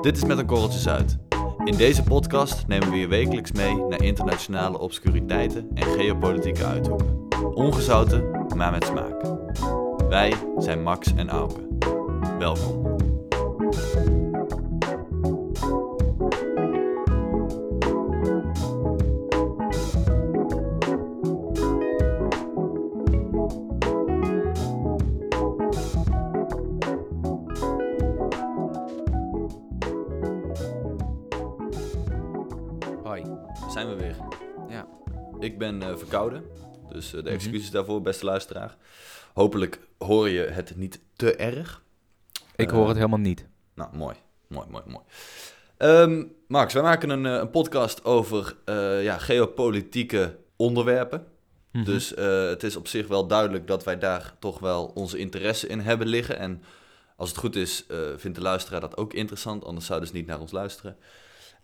Dit 0.00 0.16
is 0.16 0.24
Met 0.24 0.38
een 0.38 0.46
Korreltje 0.46 0.78
Zuid. 0.78 1.16
In 1.64 1.76
deze 1.76 2.02
podcast 2.02 2.66
nemen 2.66 2.90
we 2.90 2.96
je 2.96 3.06
wekelijks 3.08 3.52
mee 3.52 3.74
naar 3.74 4.02
internationale 4.02 4.78
obscuriteiten 4.78 5.70
en 5.74 5.86
geopolitieke 5.86 6.64
uithoeken. 6.64 7.26
Ongezouten, 7.54 8.46
maar 8.56 8.70
met 8.70 8.84
smaak. 8.84 9.22
Wij 10.08 10.34
zijn 10.58 10.82
Max 10.82 11.14
en 11.14 11.28
Auke. 11.28 11.60
Welkom. 12.38 12.87
Dus 36.98 37.08
Mhm. 37.10 37.18
eh, 37.18 37.24
de 37.24 37.30
excuses 37.30 37.70
daarvoor, 37.70 38.02
beste 38.02 38.24
luisteraar. 38.24 38.76
Hopelijk 39.34 39.80
hoor 39.98 40.28
je 40.28 40.40
het 40.40 40.76
niet 40.76 41.00
te 41.16 41.34
erg. 41.36 41.82
Ik 42.56 42.68
Eh, 42.68 42.74
hoor 42.76 42.86
het 42.88 42.96
helemaal 42.96 43.18
niet. 43.18 43.46
Nou, 43.74 43.96
mooi. 43.96 44.16
Mooi, 44.46 44.66
mooi, 44.70 44.82
mooi. 44.86 45.04
Ehm, 45.76 46.24
Max, 46.48 46.72
wij 46.74 46.82
maken 46.82 47.10
een, 47.10 47.26
eh, 47.26 47.32
een 47.34 47.50
podcast 47.50 48.04
over 48.04 48.56
eh, 48.64 49.02
ja, 49.02 49.18
geopolitieke 49.18 50.36
onderwerpen. 50.56 51.26
Mhm. 51.72 51.84
Dus 51.84 52.14
eh, 52.14 52.48
het 52.48 52.62
is 52.62 52.76
op 52.76 52.88
zich 52.88 53.06
wel 53.08 53.26
duidelijk 53.26 53.66
dat 53.66 53.84
wij 53.84 53.98
daar 53.98 54.34
toch 54.38 54.58
wel 54.58 54.84
onze 54.94 55.18
interesse 55.18 55.66
in 55.66 55.80
hebben 55.80 56.06
liggen. 56.06 56.38
En 56.38 56.62
als 57.16 57.28
het 57.28 57.38
goed 57.38 57.56
is, 57.56 57.86
eh, 57.86 57.98
vindt 58.16 58.36
de 58.36 58.42
luisteraar 58.42 58.80
dat 58.80 58.96
ook 58.96 59.12
interessant, 59.12 59.64
anders 59.64 59.86
zouden 59.86 60.08
ze 60.08 60.14
niet 60.14 60.26
naar 60.26 60.40
ons 60.40 60.52
luisteren. 60.52 60.96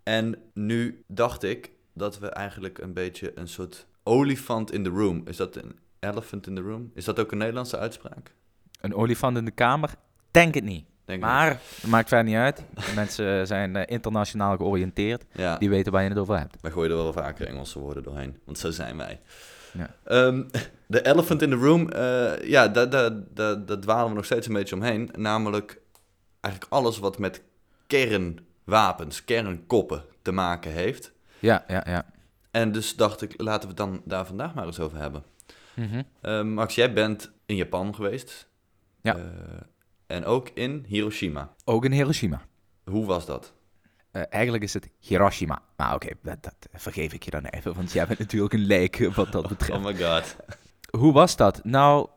En 0.02 0.38
nu 0.54 1.04
dacht 1.06 1.42
ik 1.42 1.70
dat 1.94 2.18
we 2.18 2.28
eigenlijk 2.28 2.78
een 2.78 2.92
beetje 2.92 3.32
een 3.38 3.48
soort 3.48 3.86
olifant 4.04 4.72
in 4.72 4.82
the 4.84 4.90
room. 4.90 5.22
Is 5.26 5.36
dat 5.36 5.56
een 5.56 5.78
elephant 6.00 6.46
in 6.46 6.54
the 6.54 6.60
room? 6.60 6.90
Is 6.94 7.04
dat 7.04 7.18
ook 7.18 7.32
een 7.32 7.38
Nederlandse 7.38 7.78
uitspraak? 7.78 8.34
Een 8.80 8.94
olifant 8.94 9.36
in 9.36 9.44
de 9.44 9.50
kamer? 9.50 9.90
Denk 10.30 10.54
het 10.54 10.64
niet. 10.64 10.84
Denk 11.04 11.22
Maar 11.22 11.48
het 11.80 11.86
maakt 11.86 12.08
verder 12.08 12.26
niet 12.26 12.36
uit. 12.36 12.62
Mensen 12.94 13.46
zijn 13.46 13.76
eh, 13.76 13.82
internationaal 13.86 14.56
georiënteerd. 14.56 15.24
Ja. 15.32 15.58
Die 15.58 15.68
weten 15.70 15.92
waar 15.92 16.02
je 16.02 16.08
het 16.08 16.18
over 16.18 16.38
hebt. 16.38 16.56
Wij 16.60 16.70
gooien 16.70 16.90
er 16.90 16.96
wel 16.96 17.12
vaker 17.12 17.46
Engelse 17.46 17.78
woorden 17.78 18.02
doorheen, 18.02 18.38
want 18.44 18.58
zo 18.58 18.70
zijn 18.70 18.96
wij. 18.96 19.20
Ja. 19.72 19.90
Ehm, 20.04 20.42
De 20.86 21.06
elephant 21.06 21.42
in 21.42 21.50
the 21.50 21.56
room, 21.56 21.88
eh, 21.88 22.48
ja, 22.48 22.68
daar 22.68 23.80
dwalen 23.80 24.08
we 24.08 24.14
nog 24.14 24.24
steeds 24.24 24.46
een 24.46 24.52
beetje 24.52 24.74
omheen. 24.74 25.10
Namelijk 25.16 25.80
eigenlijk 26.40 26.72
alles 26.72 26.98
wat 26.98 27.18
met 27.18 27.42
kernwapens, 27.86 29.24
kernkoppen 29.24 30.04
te 30.22 30.32
maken 30.32 30.72
heeft. 30.72 31.12
Ja, 31.38 31.64
ja, 31.68 31.82
ja. 31.86 32.06
En 32.54 32.72
dus 32.72 32.96
dacht 32.96 33.22
ik, 33.22 33.34
laten 33.36 33.62
we 33.62 33.66
het 33.68 33.76
dan 33.76 34.02
daar 34.04 34.26
vandaag 34.26 34.54
maar 34.54 34.66
eens 34.66 34.80
over 34.80 34.98
hebben. 34.98 35.24
Mhm. 35.74 36.02
Eh, 36.20 36.42
Max, 36.42 36.74
jij 36.74 36.92
bent 36.92 37.32
in 37.46 37.56
Japan 37.56 37.94
geweest. 37.94 38.48
Ja. 39.02 39.16
Eh, 39.16 39.22
en 40.06 40.24
ook 40.24 40.48
in 40.48 40.84
Hiroshima. 40.88 41.54
Ook 41.64 41.84
in 41.84 41.92
Hiroshima. 41.92 42.42
Hoe 42.84 43.06
was 43.06 43.26
dat? 43.26 43.52
Eh, 44.10 44.22
eigenlijk 44.30 44.64
is 44.64 44.74
het 44.74 44.88
Hiroshima. 45.00 45.62
Maar 45.76 45.94
oké, 45.94 46.08
dat, 46.22 46.42
dat 46.42 46.54
vergeef 46.72 47.12
ik 47.12 47.22
je 47.22 47.30
dan 47.30 47.44
even. 47.44 47.74
Want 47.74 47.92
jij 47.92 48.06
bent 48.06 48.18
natuurlijk 48.18 48.52
een 48.52 48.66
leek 48.66 49.00
eh, 49.00 49.14
wat 49.14 49.32
dat 49.32 49.48
betreft. 49.54 49.78
Oh 49.78 49.84
my 49.84 49.96
god. 49.96 50.36
Hoe 50.90 51.12
was 51.12 51.36
dat? 51.36 51.64
Nou... 51.64 52.08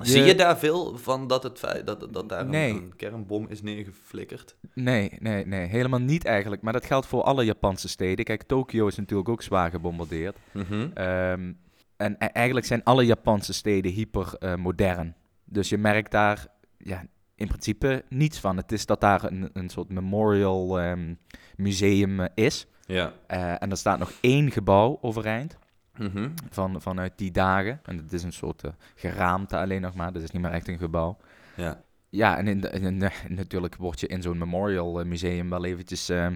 Zie 0.00 0.22
je 0.22 0.34
daar 0.34 0.58
veel 0.58 0.98
van 0.98 1.26
dat, 1.26 1.42
het 1.42 1.58
feit 1.58 1.86
dat, 1.86 2.12
dat 2.14 2.28
daar 2.28 2.40
een- 2.40 2.50
Nee. 2.50 2.70
een, 2.72 2.96
kernbom 2.96 3.46
is 3.48 3.62
neergeflikkerd? 3.62 4.56
Nee, 4.74 5.12
nee, 5.18 5.46
nee. 5.46 5.66
Helemaal 5.66 6.00
niet 6.00 6.24
eigenlijk. 6.24 6.62
Maar 6.62 6.72
dat 6.72 6.84
geldt 6.84 7.06
voor 7.06 7.22
alle 7.22 7.44
Japanse 7.44 7.88
steden. 7.88 8.24
Kijk, 8.24 8.42
Tokio 8.42 8.86
is 8.86 8.96
natuurlijk 8.96 9.28
ook 9.28 9.42
zwaar 9.42 9.70
gebombardeerd. 9.70 10.36
Mhm. 10.52 10.88
Ehm, 10.94 11.52
en 11.96 12.12
e- 12.18 12.24
eigenlijk 12.26 12.66
zijn 12.66 12.84
alle 12.84 13.04
Japanse 13.06 13.52
steden 13.52 13.92
hyper 13.92 14.34
eh, 14.38 14.54
modern. 14.54 15.14
Dus 15.44 15.68
je 15.68 15.78
merkt 15.78 16.10
daar 16.10 16.46
ja, 16.78 17.04
in 17.34 17.46
principe 17.46 18.04
niets 18.08 18.38
van. 18.40 18.56
Het 18.56 18.72
is 18.72 18.86
dat 18.86 19.00
daar 19.00 19.24
een, 19.24 19.50
een 19.52 19.68
soort 19.68 19.88
memorial 19.92 20.80
ehm, 20.80 21.14
museum 21.56 22.20
eh, 22.20 22.26
is. 22.44 22.66
Ja. 22.86 23.12
Eh, 23.26 23.62
en 23.62 23.70
er 23.70 23.76
staat 23.76 23.98
nog 23.98 24.12
één 24.20 24.50
gebouw 24.50 24.98
overeind 25.00 25.56
Mhm. 25.98 26.28
van, 26.50 26.80
vanuit 26.82 27.12
die 27.16 27.30
dagen. 27.30 27.80
En 27.84 27.96
het 27.96 28.12
is 28.12 28.22
een 28.22 28.32
soort 28.32 28.62
eh, 28.64 28.70
geraamte 28.94 29.56
alleen 29.58 29.80
nog 29.80 29.94
maar. 29.94 30.12
Dus 30.12 30.22
het 30.22 30.24
is 30.24 30.30
niet 30.30 30.42
meer 30.42 30.52
echt 30.52 30.68
een 30.68 30.78
gebouw. 30.78 31.16
Ja. 31.56 31.82
Ja, 32.08 32.36
en 32.36 32.48
in 32.48 32.60
de- 32.60 32.70
in 32.70 32.98
de- 32.98 33.10
natuurlijk 33.28 33.76
word 33.76 34.00
je 34.00 34.06
in 34.06 34.22
zo'n 34.22 34.38
memorial 34.38 35.00
eh, 35.00 35.06
museum 35.06 35.50
wel 35.50 35.64
eventjes, 35.64 36.08
eh, 36.08 36.30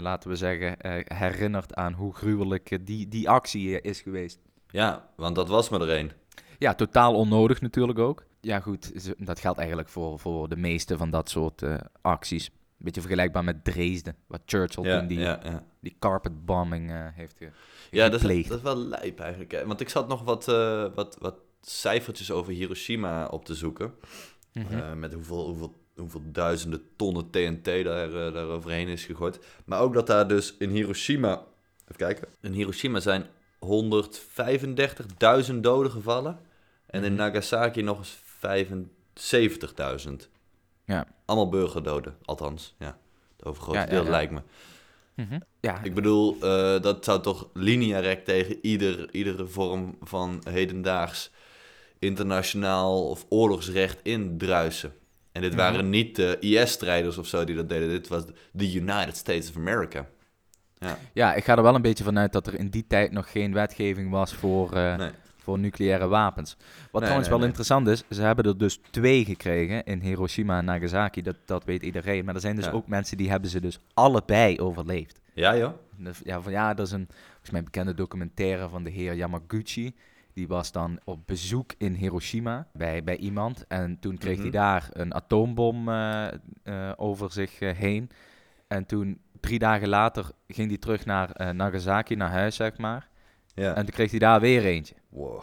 laten 0.00 0.30
we 0.30 0.36
zeggen, 0.36 0.76
herinnerd 1.14 1.74
aan 1.74 1.92
hoe 1.92 2.14
gruwelijk 2.14 2.78
die, 2.86 3.08
die 3.08 3.28
actie 3.30 3.80
is 3.80 4.00
geweest. 4.00 4.38
ja, 4.70 5.08
want 5.16 5.34
dat 5.34 5.48
was 5.48 5.68
maar 5.68 5.80
er 5.80 5.90
één. 5.90 6.10
Ja, 6.58 6.74
totaal 6.74 7.14
onnodig 7.14 7.60
natuurlijk 7.60 7.98
ook. 7.98 8.24
Ja, 8.40 8.60
goed, 8.60 9.14
dat 9.26 9.40
geldt 9.40 9.58
eigenlijk 9.58 9.88
voor, 9.88 10.18
voor 10.18 10.48
de 10.48 10.56
meeste 10.56 10.96
van 10.96 11.10
dat 11.10 11.28
soort 11.30 11.62
eh, 11.62 11.74
acties. 12.76 12.84
Beetje 12.84 13.00
vergelijkbaar 13.00 13.44
met 13.44 13.64
Dresden, 13.64 14.16
wat 14.26 14.40
Churchill 14.46 14.84
Ja, 14.84 14.98
toen 14.98 15.08
die, 15.08 15.18
ja, 15.18 15.40
ja. 15.44 15.64
die 15.80 15.96
carpetbombing 15.98 16.90
eh, 16.90 17.06
heeft 17.14 17.34
ge 17.38 17.50
ja 17.90 18.04
dat, 18.04 18.14
is, 18.14 18.20
gepleegd. 18.20 18.48
dat 18.48 18.56
is 18.58 18.62
wel 18.64 18.76
lijp 18.76 19.20
eigenlijk. 19.20 19.52
hè. 19.52 19.66
Want 19.66 19.80
ik 19.80 19.88
zat 19.88 20.08
nog 20.08 20.22
wat, 20.22 20.48
eh, 20.48 20.86
wat, 20.94 21.16
wat 21.20 21.34
cijfertjes 21.60 22.30
over 22.30 22.52
Hiroshima 22.52 23.26
op 23.26 23.44
te 23.44 23.54
zoeken. 23.54 23.94
Mhm. 24.52 24.78
Eh, 24.78 24.92
met 24.92 25.12
hoeveel, 25.12 25.46
hoeveel, 25.46 25.74
hoeveel 25.96 26.22
duizenden 26.24 26.82
tonnen 26.96 27.30
TNT 27.30 27.64
daar, 27.64 28.10
daar 28.10 28.46
overheen 28.46 28.88
is 28.88 29.04
gegooid. 29.04 29.38
Maar 29.64 29.80
ook 29.80 29.94
dat 29.94 30.06
daar 30.06 30.28
dus 30.28 30.54
in 30.58 30.70
Hiroshima... 30.70 31.42
Even 31.82 31.96
kijken. 31.96 32.28
In 32.40 32.52
Hiroshima 32.52 33.00
zijn 33.00 33.24
135.000 33.58 35.54
doden 35.60 35.90
gevallen. 35.90 36.38
En 36.86 37.04
in 37.04 37.12
Mhm. 37.12 37.20
Nagasaki 37.20 37.82
nog 37.82 37.98
eens 37.98 38.18
75.000. 38.38 40.28
Ja. 40.86 41.06
Allemaal 41.24 41.48
burgerdoden, 41.48 42.16
althans. 42.24 42.74
Ja, 42.78 42.98
het 43.36 43.46
overgrote 43.46 43.78
Ja, 43.78 43.86
deel 43.86 44.04
ja. 44.04 44.10
lijkt 44.10 44.32
me. 44.32 44.40
Mhm. 45.14 45.38
Ja, 45.60 45.82
Ik 45.82 45.94
bedoel, 45.94 46.34
eh, 46.40 46.80
dat 46.82 47.04
zou 47.04 47.22
toch 47.22 47.48
linea 47.54 47.98
rect 47.98 48.24
tegen 48.24 48.58
ieder, 48.62 49.08
iedere 49.14 49.46
vorm 49.46 49.96
van 50.02 50.42
hedendaags 50.48 51.30
internationaal 51.98 53.08
of 53.08 53.26
oorlogsrecht 53.28 54.00
indruisen. 54.02 54.92
En 55.32 55.40
dit 55.42 55.50
Ja. 55.52 55.56
waren 55.58 55.90
niet 55.90 56.16
de 56.16 56.36
IS-strijders 56.40 57.18
of 57.18 57.26
zo 57.26 57.44
die 57.44 57.56
dat 57.56 57.68
deden. 57.68 57.88
Dit 57.88 58.08
was 58.08 58.24
de 58.52 58.72
United 58.74 59.16
States 59.16 59.48
of 59.50 59.56
America. 59.56 60.06
Ja, 60.78 60.98
ja, 61.12 61.34
ik 61.34 61.44
ga 61.44 61.56
er 61.56 61.62
wel 61.62 61.74
een 61.74 61.82
beetje 61.82 62.04
vanuit 62.04 62.32
dat 62.32 62.46
er 62.46 62.54
in 62.58 62.68
die 62.68 62.84
tijd 62.86 63.12
nog 63.12 63.30
geen 63.30 63.52
wetgeving 63.52 64.10
was 64.10 64.34
voor, 64.34 64.72
eh, 64.72 64.96
nee. 64.96 65.10
Voor 65.46 65.58
nucleaire 65.58 66.06
wapens. 66.08 66.56
Wat 66.90 67.00
trouwens 67.02 67.16
nee, 67.28 67.28
wel 67.28 67.38
nee. 67.38 67.46
interessant 67.46 67.88
is, 67.88 68.04
ze 68.10 68.22
hebben 68.22 68.44
er 68.44 68.58
dus 68.58 68.80
twee 68.90 69.24
gekregen 69.24 69.84
in 69.84 70.00
Hiroshima 70.00 70.58
en 70.58 70.64
Nagasaki. 70.64 71.22
Dat, 71.22 71.36
dat 71.44 71.64
weet 71.64 71.82
iedereen. 71.82 72.24
Maar 72.24 72.34
er 72.34 72.40
zijn 72.40 72.56
dus 72.56 72.64
Ja. 72.64 72.70
ook 72.70 72.86
mensen 72.86 73.16
die 73.16 73.30
hebben 73.30 73.50
ze 73.50 73.60
dus 73.60 73.78
allebei 73.94 74.60
overleefd. 74.60 75.20
Ja, 75.34 75.56
joh. 75.56 75.72
Ja, 76.24 76.40
van, 76.40 76.52
ja, 76.52 76.74
dat 76.74 76.86
is 76.86 76.92
een 76.92 77.06
volgens 77.30 77.50
mij 77.50 77.62
bekende 77.62 77.94
documentaire 77.94 78.68
van 78.68 78.84
de 78.84 78.90
heer 78.90 79.14
Yamaguchi. 79.14 79.94
Die 80.32 80.48
was 80.48 80.72
dan 80.72 80.98
op 81.04 81.26
bezoek 81.26 81.72
in 81.78 81.94
Hiroshima 81.94 82.66
bij, 82.72 83.04
bij 83.04 83.16
iemand. 83.16 83.64
En 83.68 83.98
toen 84.00 84.18
kreeg 84.18 84.32
Mhm. 84.34 84.42
hij 84.42 84.50
daar 84.50 84.88
een 84.92 85.14
atoombom 85.14 85.88
eh, 85.88 86.26
eh, 86.62 86.92
over 86.96 87.32
zich 87.32 87.60
eh, 87.60 87.76
heen. 87.76 88.10
En 88.66 88.86
toen, 88.86 89.18
drie 89.40 89.58
dagen 89.58 89.88
later, 89.88 90.26
ging 90.48 90.68
hij 90.68 90.78
terug 90.78 91.04
naar 91.04 91.54
Nagasaki, 91.54 92.14
naar 92.14 92.30
huis, 92.30 92.56
zeg 92.56 92.76
maar. 92.78 93.08
Ja. 93.56 93.74
En 93.74 93.84
toen 93.84 93.94
kreeg 93.94 94.10
hij 94.10 94.18
daar 94.18 94.40
weer 94.40 94.64
eentje. 94.64 94.94
Wow. 95.08 95.42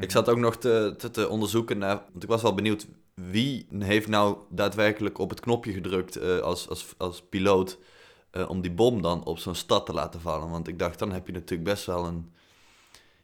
Ik 0.00 0.10
zat 0.10 0.28
ook 0.28 0.38
nog 0.38 0.56
te, 0.56 0.94
te, 0.96 1.10
te 1.10 1.28
onderzoeken 1.28 1.78
naar, 1.78 2.02
want 2.10 2.22
ik 2.22 2.28
was 2.28 2.42
wel 2.42 2.54
benieuwd 2.54 2.86
wie 3.14 3.66
heeft 3.78 4.08
nou 4.08 4.38
daadwerkelijk 4.50 5.18
op 5.18 5.30
het 5.30 5.40
knopje 5.40 5.72
gedrukt 5.72 6.16
eh, 6.16 6.38
als, 6.38 6.68
als, 6.68 6.86
als 6.96 7.22
piloot 7.22 7.78
eh, 8.30 8.50
om 8.50 8.60
die 8.60 8.70
bom 8.70 9.02
dan 9.02 9.24
op 9.24 9.38
zo'n 9.38 9.54
stad 9.54 9.86
te 9.86 9.92
laten 9.92 10.20
vallen. 10.20 10.50
Want 10.50 10.68
ik 10.68 10.78
dacht, 10.78 10.98
dan 10.98 11.12
heb 11.12 11.26
je 11.26 11.32
natuurlijk 11.32 11.68
best 11.68 11.86
wel 11.86 12.06
een, 12.06 12.32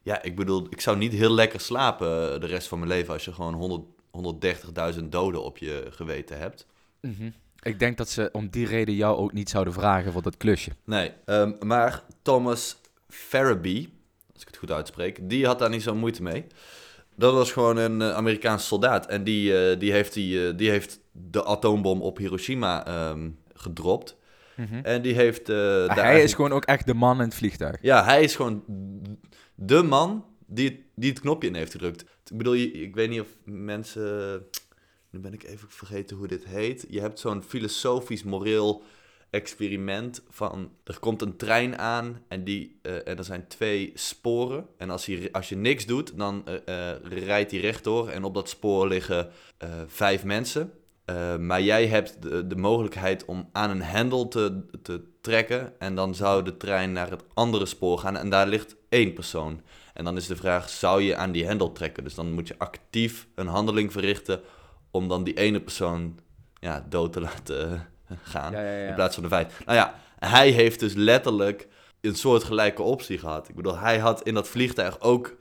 ja, 0.03 0.23
ik 0.23 0.37
bedoel, 0.37 0.67
ik 0.71 0.81
zou 0.81 0.97
niet 0.97 1.13
heel 1.13 1.35
lekker 1.35 1.61
slapen 1.61 2.35
eh, 2.35 2.41
de 2.41 2.47
rest 2.47 2.69
van 2.69 2.79
mijn 2.79 2.91
leven 2.91 3.13
als 3.13 3.25
je 3.25 3.33
gewoon 3.33 3.55
100, 3.55 3.83
130.000 4.99 5.05
doden 5.05 5.43
op 5.43 5.59
je 5.59 5.87
geweten 5.91 6.39
hebt. 6.39 6.67
Mhm. 7.01 7.31
Ik 7.63 7.79
denk 7.79 7.97
dat 7.97 8.09
ze 8.09 8.29
om 8.33 8.49
die 8.49 8.67
reden 8.67 8.95
jou 8.95 9.17
ook 9.17 9.33
niet 9.33 9.51
zouden 9.51 9.73
vragen 9.73 10.13
voor 10.13 10.23
dat 10.23 10.37
klusje. 10.37 10.71
Nee, 10.85 11.13
ehm, 11.25 11.53
maar 11.61 12.03
Thomas 12.23 12.77
Farabee, 13.09 13.96
als 14.37 14.43
ik 14.45 14.49
het 14.49 14.57
goed 14.57 14.71
uitspreek, 14.77 15.19
die 15.29 15.47
had 15.47 15.59
daar 15.59 15.71
niet 15.71 15.83
zo'n 15.83 15.99
moeite 15.99 16.23
mee. 16.23 16.47
Dat 17.17 17.33
was 17.35 17.53
gewoon 17.53 17.77
een 17.77 18.03
eh, 18.03 18.15
Amerikaanse 18.15 18.67
soldaat 18.67 19.07
en 19.07 19.25
die, 19.25 19.59
eh, 19.71 19.79
die, 19.79 19.93
heeft 19.93 20.13
die, 20.13 20.49
eh, 20.49 20.57
die 20.57 20.71
heeft 20.71 21.01
de 21.13 21.45
atoombom 21.45 22.03
op 22.03 22.17
Hiroshima 22.19 22.87
ehm, 22.87 23.31
gedropt. 23.55 24.17
En 24.83 25.03
die 25.03 25.15
heeft... 25.15 25.47
daar 25.47 25.97
hij 25.97 26.23
is 26.23 26.35
gewoon 26.35 26.53
ook 26.53 26.65
echt 26.65 26.87
de 26.87 26.95
man 26.95 27.17
in 27.19 27.25
het 27.25 27.35
vliegtuig. 27.35 27.77
Ja, 27.83 28.05
hij 28.05 28.23
is 28.23 28.37
gewoon 28.37 28.65
de 29.55 29.83
man 29.83 30.25
die, 30.47 30.69
het- 30.69 30.81
die 30.95 31.11
het 31.11 31.21
knopje 31.21 31.49
in 31.49 31.55
heeft 31.55 31.73
gedrukt. 31.73 32.01
Ik 32.31 32.37
bedoel, 32.37 32.53
je- 32.53 32.71
ik 32.73 32.95
weet 32.95 33.09
niet 33.11 33.21
of 33.21 33.29
mensen... 33.45 34.43
Nu 35.11 35.19
ben 35.21 35.33
ik 35.33 35.43
even 35.45 35.69
vergeten 35.71 36.17
hoe 36.17 36.27
dit 36.27 36.45
heet. 36.47 36.87
Je 36.91 37.01
hebt 37.01 37.19
zo'n 37.19 37.43
filosofisch, 37.43 38.23
moreel 38.23 38.83
experiment 39.31 40.23
van... 40.29 40.71
Er 40.85 40.99
komt 40.99 41.23
een 41.23 41.37
trein 41.37 41.79
aan 41.79 42.23
en, 42.29 42.45
die, 42.45 42.79
eh, 42.83 43.09
en 43.09 43.19
er 43.19 43.25
zijn 43.25 43.47
twee 43.49 43.93
sporen. 43.95 44.67
En 44.79 44.91
als, 44.91 45.07
hij, 45.07 45.29
als 45.33 45.49
je 45.49 45.57
niks 45.57 45.87
doet, 45.87 46.19
dan 46.19 46.43
eh, 46.47 46.91
eh, 46.93 46.97
rijdt 47.03 47.51
hij 47.51 47.61
rechtdoor. 47.61 48.09
En 48.09 48.25
op 48.25 48.35
dat 48.35 48.49
spoor 48.49 48.89
liggen 48.89 49.31
vijf 49.87 50.25
mensen. 50.25 50.73
Maar 51.39 51.63
jij 51.63 51.87
hebt 51.87 52.23
de, 52.23 52.47
de 52.47 52.57
mogelijkheid 52.57 53.25
om 53.25 53.49
aan 53.53 53.71
een 53.71 53.83
hendel 53.83 54.29
te, 54.29 54.67
te 54.83 55.03
trekken. 55.21 55.81
En 55.81 55.95
dan 55.95 56.15
zou 56.15 56.45
de 56.45 56.57
trein 56.57 56.93
naar 56.93 57.11
het 57.11 57.25
andere 57.35 57.67
spoor 57.67 57.99
gaan. 57.99 58.17
En 58.17 58.31
daar 58.31 58.47
ligt 58.47 58.77
één 58.89 59.13
persoon. 59.13 59.61
En 59.95 60.05
dan 60.05 60.17
is 60.17 60.27
de 60.27 60.37
vraag, 60.37 60.69
zou 60.69 61.03
je 61.03 61.17
aan 61.17 61.33
die 61.33 61.47
hendel 61.47 61.73
trekken? 61.73 62.05
Dus 62.05 62.15
dan 62.15 62.33
moet 62.33 62.49
je 62.49 62.59
actief 62.59 63.29
een 63.35 63.47
handeling 63.47 63.93
verrichten 63.93 64.41
om 64.91 65.09
dan 65.09 65.25
die 65.25 65.35
ene 65.35 65.61
persoon 65.61 66.19
ja, 66.61 66.87
dood 66.89 67.13
te 67.13 67.21
laten 67.21 67.89
gaan. 68.23 68.53
Ja, 68.53 68.61
ja, 68.61 68.77
ja. 68.79 68.89
In 68.89 68.95
plaats 68.95 69.15
van 69.15 69.23
de 69.23 69.29
vijf. 69.29 69.65
Nou 69.65 69.79
ja, 69.79 69.95
hij 70.19 70.51
heeft 70.51 70.81
dus 70.81 70.95
letterlijk 70.95 71.69
een 72.01 72.15
soort 72.15 72.45
gelijke 72.45 72.83
optie 72.83 73.19
gehad. 73.19 73.49
Ik 73.49 73.55
bedoel, 73.55 73.79
hij 73.79 73.99
had 73.99 74.23
in 74.23 74.35
dat 74.35 74.49
vliegtuig 74.49 75.01
ook 75.01 75.37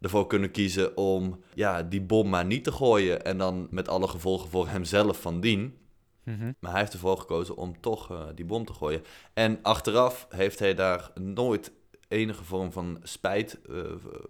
ervoor 0.00 0.26
kunnen 0.26 0.50
kiezen 0.50 0.96
om 0.96 1.40
ja, 1.54 1.82
die 1.82 2.00
bom 2.00 2.28
maar 2.28 2.44
niet 2.44 2.64
te 2.64 2.72
gooien. 2.72 3.24
En 3.24 3.38
dan 3.38 3.66
met 3.70 3.88
alle 3.88 4.08
gevolgen 4.08 4.48
voor 4.50 4.68
hemzelf 4.68 5.20
van 5.20 5.40
dien. 5.40 5.78
Mhm. 6.22 6.52
Maar 6.58 6.70
hij 6.70 6.80
heeft 6.80 6.92
ervoor 6.92 7.18
gekozen 7.18 7.56
om 7.56 7.80
toch 7.80 8.10
eh, 8.10 8.20
die 8.34 8.44
bom 8.44 8.64
te 8.64 8.72
gooien. 8.72 9.02
En 9.34 9.58
achteraf 9.62 10.26
heeft 10.30 10.58
hij 10.58 10.74
daar 10.74 11.10
nooit 11.14 11.72
enige 12.08 12.44
vorm 12.44 12.72
van 12.72 12.98
spijt 13.02 13.58
eh, 13.68 13.76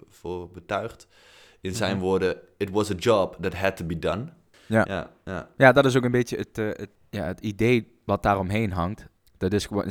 voor 0.09 0.51
betuigd. 0.51 1.07
In 1.61 1.75
zijn 1.75 1.97
Mhm. 1.97 2.05
woorden, 2.05 2.37
it 2.57 2.71
was 2.71 2.91
a 2.91 2.95
job 2.95 3.37
that 3.41 3.55
had 3.55 3.77
to 3.77 3.85
be 3.85 3.99
done. 3.99 4.25
Ja. 4.67 4.85
ja, 4.89 5.11
ja. 5.25 5.49
Ja, 5.57 5.73
dat 5.73 5.85
is 5.85 5.97
ook 5.97 6.05
een 6.05 6.11
beetje 6.11 6.37
het, 6.37 6.59
eh, 6.59 6.67
het, 6.67 6.91
ja, 7.17 7.25
het 7.25 7.41
idee 7.41 8.01
wat 8.05 8.23
daaromheen 8.23 8.73
hangt. 8.73 9.09
Dat 9.39 9.53
is 9.53 9.67
gewoon, 9.67 9.85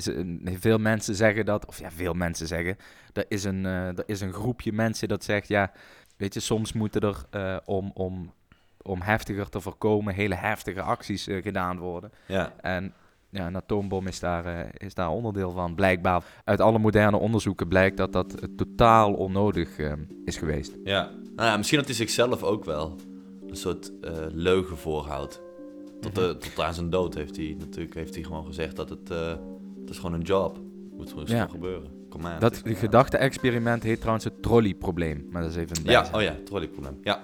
veel 0.44 0.77
mensen 0.77 1.16
zeggen 1.16 1.45
dat, 1.45 1.66
of 1.66 1.80
ja, 1.80 1.92
veel 1.92 2.13
mensen 2.13 2.48
zeggen, 2.48 2.77
er 3.13 3.25
is 3.27 3.44
een, 3.44 3.66
er 3.66 4.04
is 4.06 4.22
een 4.22 4.33
groepje 4.33 4.72
mensen 4.72 5.07
dat 5.07 5.24
zegt, 5.24 5.48
ja, 5.48 5.72
weet 6.18 6.33
je, 6.33 6.39
soms 6.39 6.74
moeten 6.74 7.01
er 7.01 7.24
eh, 7.30 7.57
om, 7.66 7.92
om, 7.94 8.33
om 8.81 9.01
heftiger 9.01 9.50
te 9.50 9.60
voorkomen 9.60 10.13
hele 10.13 10.36
heftige 10.36 10.81
acties 10.81 11.27
eh, 11.27 11.42
gedaan 11.42 11.77
worden. 11.77 12.12
ja. 12.27 12.54
En 12.62 12.94
ja, 13.30 13.48
een 13.48 13.56
atoombom 13.56 14.07
is 14.07 14.19
daar, 14.19 14.69
is 14.77 14.94
daar 14.94 15.10
onderdeel 15.10 15.51
van. 15.51 15.75
Blijkbaar, 15.75 16.24
uit 16.44 16.62
alle 16.62 16.80
moderne 16.80 17.18
onderzoeken 17.18 17.68
blijkt 17.68 17.98
dat 17.98 18.13
dat 18.13 18.57
totaal 18.57 19.13
onnodig 19.13 19.77
is 20.25 20.38
geweest. 20.38 20.75
Ja. 20.83 21.12
Nou 21.36 21.50
ja, 21.50 21.57
misschien 21.57 21.77
dat 21.77 21.88
hij 21.88 21.95
zichzelf 21.95 22.44
ook 22.44 22.66
wel 22.66 22.95
een 23.48 23.56
soort 23.56 23.92
leugen 24.31 24.77
voorhoudt. 24.77 25.44
Tot, 26.05 26.15
de, 26.15 26.37
tot 26.37 26.59
aan 26.65 26.73
zijn 26.73 26.89
dood 26.89 27.13
heeft 27.15 27.35
hij 27.35 27.55
natuurlijk 27.59 27.93
heeft 27.93 28.15
hij 28.15 28.23
gewoon 28.23 28.45
gezegd 28.45 28.75
dat 28.75 28.89
het, 28.89 29.09
eh, 29.11 29.27
het 29.81 29.89
is 29.89 29.95
gewoon 29.97 30.13
een 30.13 30.21
job. 30.21 30.59
Moet 30.97 31.09
gewoon 31.09 31.25
Ja. 31.27 31.47
gebeuren. 31.47 31.89
Kom 32.09 32.25
aan. 32.25 32.39
Dat 32.39 32.61
gedachte-experiment 32.65 33.83
heet 33.83 33.97
trouwens 33.97 34.25
het 34.25 34.41
trolleyprobleem. 34.41 35.27
Maar 35.31 35.41
dat 35.41 35.51
is 35.51 35.57
even 35.57 35.77
een 35.77 35.91
Ja, 35.91 36.09
oh 36.13 36.21
ja, 36.21 36.35
trolleyprobleem. 36.45 36.97
Ja. 37.03 37.23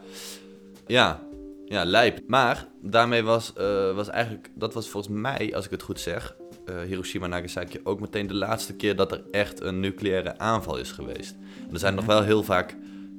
Ja, 0.88 1.20
ja, 1.66 1.86
lijp. 1.86 2.20
Maar 2.28 2.68
daarmee 2.82 3.24
was, 3.24 3.54
eh, 3.54 3.96
was 3.96 4.10
eigenlijk, 4.10 4.52
dat 4.56 4.74
was 4.74 4.90
volgens 4.90 5.14
mij, 5.14 5.56
als 5.56 5.66
ik 5.66 5.72
het 5.72 5.82
goed 5.82 6.00
zeg, 6.00 6.36
eh, 6.66 6.80
Hiroshima 6.82 7.28
Nagasaki 7.28 7.80
ook 7.84 8.00
meteen 8.00 8.28
de 8.28 8.34
laatste 8.34 8.74
keer 8.76 8.96
dat 8.96 9.12
er 9.12 9.24
echt 9.32 9.62
een 9.62 9.80
nucleaire 9.80 10.38
aanval 10.38 10.78
is 10.78 10.92
geweest. 10.92 11.36
En 11.68 11.74
er 11.74 11.80
zijn 11.80 11.96
nog 11.96 12.04
Mhm. 12.06 12.14
wel 12.14 12.24
heel 12.24 12.44
vaak 12.44 12.76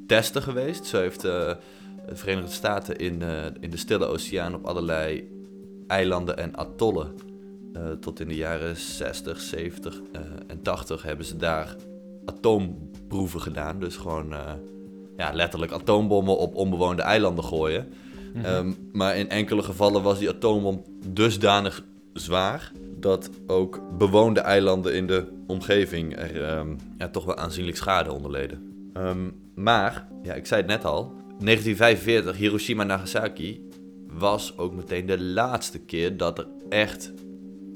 testen 0.07 0.43
geweest. 0.43 0.85
Zo 0.85 0.99
heeft 1.01 1.25
eh, 1.25 1.31
de 2.09 2.17
Verenigde 2.17 2.51
Staten 2.53 2.97
in, 2.97 3.23
eh, 3.23 3.45
in 3.61 3.71
de 3.71 3.77
Stille 3.77 4.07
Oceaan 4.07 4.55
op 4.55 4.65
allerlei 4.67 5.31
eilanden 5.93 6.37
en 6.37 6.57
atollen. 6.57 7.15
eh, 7.73 7.83
tot 8.01 8.21
in 8.21 8.29
de 8.29 8.37
jaren 8.37 8.77
60, 8.77 9.41
70 9.41 10.01
eh, 10.13 10.21
en 10.47 10.63
80 10.63 11.03
hebben 11.03 11.27
ze 11.27 11.37
daar 11.37 11.77
atoomproeven 12.25 13.41
gedaan. 13.41 13.81
Dus 13.81 13.97
gewoon 13.97 14.33
eh, 14.33 14.53
ja, 15.17 15.33
letterlijk 15.33 15.73
atoombommen 15.73 16.39
op 16.39 16.55
onbewoonde 16.55 17.03
eilanden 17.03 17.45
gooien. 17.45 17.87
Mhm. 18.35 18.45
Ehm, 18.45 18.73
maar 18.93 19.17
in 19.17 19.29
enkele 19.29 19.63
gevallen 19.63 20.03
was 20.03 20.19
die 20.19 20.29
atoombom 20.29 20.83
dusdanig 21.07 21.85
zwaar 22.13 22.73
dat 22.97 23.31
ook 23.47 23.81
bewoonde 23.99 24.41
eilanden 24.41 24.95
in 24.95 25.07
de 25.07 25.27
omgeving 25.47 26.17
er 26.17 26.45
ehm, 26.45 26.77
ja, 26.99 27.09
toch 27.09 27.25
wel 27.25 27.37
aanzienlijk 27.37 27.77
schade 27.77 28.13
onder 28.13 28.31
leden. 28.31 28.91
Ehm, 28.93 29.31
maar, 29.55 30.09
ja, 30.23 30.35
ik 30.35 30.47
zei 30.47 30.61
het 30.61 30.71
net 30.71 30.85
al, 30.85 31.13
1945, 31.39 32.37
Hiroshima 32.37 32.85
Nagasaki 32.85 33.71
was 34.19 34.59
ook 34.59 34.75
meteen 34.75 35.07
de 35.07 35.21
laatste 35.23 35.79
keer 35.79 36.17
dat 36.17 36.39
er 36.39 36.47
echt 36.69 37.13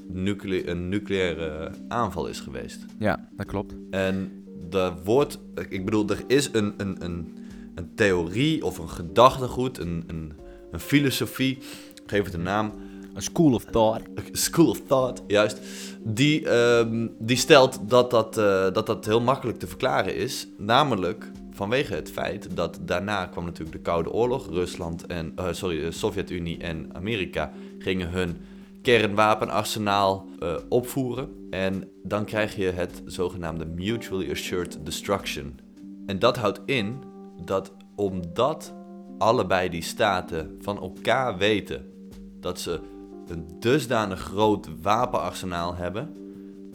nucle- 0.07 0.67
een 0.67 0.89
nucleaire 0.89 1.71
aanval 1.87 2.27
is 2.27 2.39
geweest. 2.39 2.85
Ja, 2.99 3.29
dat 3.35 3.45
klopt. 3.45 3.73
En 3.89 4.31
er 4.71 4.93
wordt, 5.03 5.39
ik 5.69 5.85
bedoel, 5.85 6.09
er 6.09 6.23
is 6.27 6.49
een, 6.51 6.73
een, 6.77 6.95
een, 6.99 7.35
een 7.75 7.89
theorie 7.95 8.65
of 8.65 8.77
een 8.77 8.89
gedachtegoed, 8.89 9.77
een, 9.77 10.03
een, 10.07 10.33
een 10.71 10.79
filosofie, 10.79 11.57
geef 12.05 12.23
het 12.25 12.33
een 12.33 12.41
naam, 12.43 12.71
Een 13.13 13.21
school 13.21 13.53
of 13.53 13.63
thought. 13.65 14.07
school 14.31 14.69
of 14.69 14.81
thought, 14.87 15.21
juist, 15.27 15.59
die, 16.03 16.49
ehm, 16.49 17.07
die 17.19 17.37
stelt 17.37 17.79
dat 17.89 18.11
dat, 18.11 18.37
eh, 18.37 18.71
dat 18.73 18.85
dat 18.85 19.05
heel 19.05 19.21
makkelijk 19.21 19.59
te 19.59 19.67
verklaren 19.67 20.15
is. 20.15 20.47
Namelijk 20.57 21.31
vanwege 21.57 21.93
het 21.93 22.11
feit 22.11 22.55
dat 22.55 22.79
daarna 22.81 23.25
kwam 23.25 23.45
natuurlijk 23.45 23.77
de 23.77 23.81
Koude 23.81 24.11
Oorlog. 24.11 24.47
Rusland 24.49 25.05
en, 25.05 25.31
eh, 25.35 25.47
sorry, 25.51 25.79
de 25.79 25.91
Sovjet-Unie 25.91 26.57
en 26.57 26.89
Amerika 26.95 27.51
gingen 27.79 28.09
hun 28.09 28.37
kernwapenarsenaal 28.81 30.25
eh, 30.39 30.55
opvoeren. 30.69 31.47
En 31.49 31.89
dan 32.03 32.25
krijg 32.25 32.55
je 32.55 32.65
het 32.65 33.01
zogenaamde 33.05 33.65
Mutually 33.65 34.31
Assured 34.31 34.85
Destruction. 34.85 35.59
En 36.05 36.19
dat 36.19 36.37
houdt 36.37 36.61
in 36.65 37.03
dat 37.45 37.71
omdat 37.95 38.73
allebei 39.17 39.69
die 39.69 39.81
staten 39.81 40.57
van 40.61 40.79
elkaar 40.79 41.37
weten 41.37 41.91
dat 42.39 42.59
ze 42.59 42.79
een 43.27 43.45
dusdanig 43.59 44.19
groot 44.19 44.67
wapenarsenaal 44.81 45.75
hebben, 45.75 46.15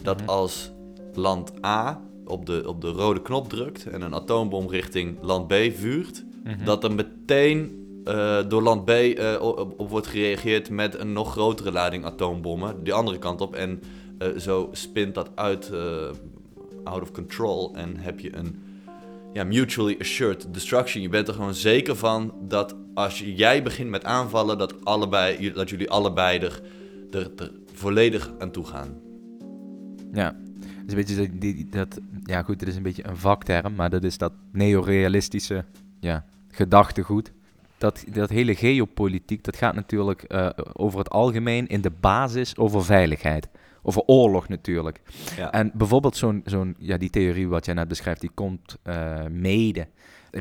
dat 0.03 0.21
Mhm. 0.21 0.29
als 0.29 0.73
land 1.15 1.65
A 1.65 2.01
op 2.33 2.47
de, 2.47 2.63
op 2.67 2.81
de 2.81 2.89
rode 2.89 3.23
knop 3.23 3.49
drukt 3.49 3.87
en 3.87 4.03
een 4.03 4.15
atoombom 4.15 4.69
richting 4.69 5.19
land 5.23 5.47
B 5.47 5.53
vuurt, 5.73 6.25
Mhm. 6.45 6.65
dat 6.65 6.85
er 6.85 6.95
meteen 6.95 7.81
eh, 8.05 8.39
door 8.49 8.63
land 8.63 8.85
B 8.85 8.89
eh, 8.91 9.37
op, 9.41 9.75
op 9.81 9.91
wordt 9.91 10.07
gereageerd 10.07 10.71
met 10.71 10.99
een 10.99 11.13
nog 11.13 11.31
grotere 11.33 11.73
lading 11.73 12.05
atoombommen, 12.05 12.85
die 12.85 12.93
andere 12.93 13.19
kant 13.19 13.41
op. 13.41 13.55
En 13.55 13.81
eh, 14.19 14.29
zo 14.39 14.69
spint 14.73 15.15
dat 15.15 15.31
uit, 15.35 15.71
out 16.85 17.03
of 17.03 17.11
control 17.13 17.75
en 17.75 17.97
heb 17.97 18.21
je 18.21 18.37
een 18.37 18.63
ja, 19.33 19.45
mutually 19.45 19.97
assured 20.01 20.47
destruction. 20.55 21.03
Je 21.03 21.09
bent 21.09 21.29
er 21.29 21.35
gewoon 21.35 21.55
zeker 21.55 21.97
van 21.97 22.35
dat 22.49 22.75
als 22.95 23.19
jij 23.19 23.63
begint 23.63 23.91
met 23.91 24.05
aanvallen, 24.05 24.59
dat, 24.59 24.85
allebei, 24.85 25.53
dat 25.53 25.71
jullie 25.71 25.91
allebei 25.91 26.39
er, 26.39 26.61
er, 27.11 27.31
er 27.37 27.51
volledig 27.73 28.33
aan 28.39 28.51
toe 28.51 28.65
gaan. 28.65 29.01
Ja, 30.13 30.37
is 30.87 30.93
een 30.93 30.97
beetje 30.99 31.17
dat, 31.17 31.41
die- 31.41 31.69
dat, 31.69 31.99
ja 32.25 32.43
goed, 32.43 32.59
dit 32.59 32.69
is 32.69 32.77
een 32.77 32.83
beetje 32.83 33.07
een 33.09 33.17
vakterm, 33.17 33.75
maar 33.75 33.91
dat 33.91 34.05
is 34.05 34.19
dat 34.19 34.33
neorealistische 34.53 35.65
ja, 36.01 36.25
gedachtegoed. 36.49 37.33
Dat, 37.79 38.05
dat 38.13 38.31
hele 38.31 38.55
geopolitiek, 38.55 39.45
dat 39.45 39.57
gaat 39.57 39.75
natuurlijk 39.75 40.23
eh, 40.23 40.49
over 40.73 40.99
het 40.99 41.11
algemeen 41.11 41.67
in 41.67 41.81
de 41.81 41.91
basis 42.01 42.57
over 42.57 42.85
veiligheid. 42.85 43.49
Over 43.83 44.03
oorlog 44.03 44.49
natuurlijk. 44.49 45.01
Ja. 45.37 45.53
En 45.53 45.71
bijvoorbeeld 45.75 46.17
zo'n, 46.17 46.43
zo'n, 46.45 46.75
ja, 46.79 46.97
die 46.97 47.11
theorie 47.11 47.49
wat 47.49 47.65
jij 47.65 47.75
net 47.75 47.89
beschrijft, 47.89 48.21
die 48.21 48.31
komt 48.35 48.77
eh, 48.83 49.25
mede. 49.31 49.87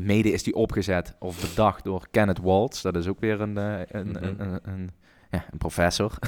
Mede 0.01 0.31
is 0.31 0.43
die 0.43 0.55
opgezet 0.55 1.15
of 1.19 1.50
bedacht 1.50 1.83
door 1.83 2.07
Kenneth 2.12 2.39
Waltz. 2.39 2.81
Dat 2.81 2.95
is 2.95 3.07
ook 3.07 3.19
weer 3.19 3.41
een, 3.41 3.57
eh, 3.57 3.79
een, 3.88 4.07
Mhm. 4.07 4.24
een, 4.24 4.39
een, 4.39 4.60
een, 4.63 4.89
ja, 5.31 5.45
een 5.51 5.57
professor. 5.57 6.13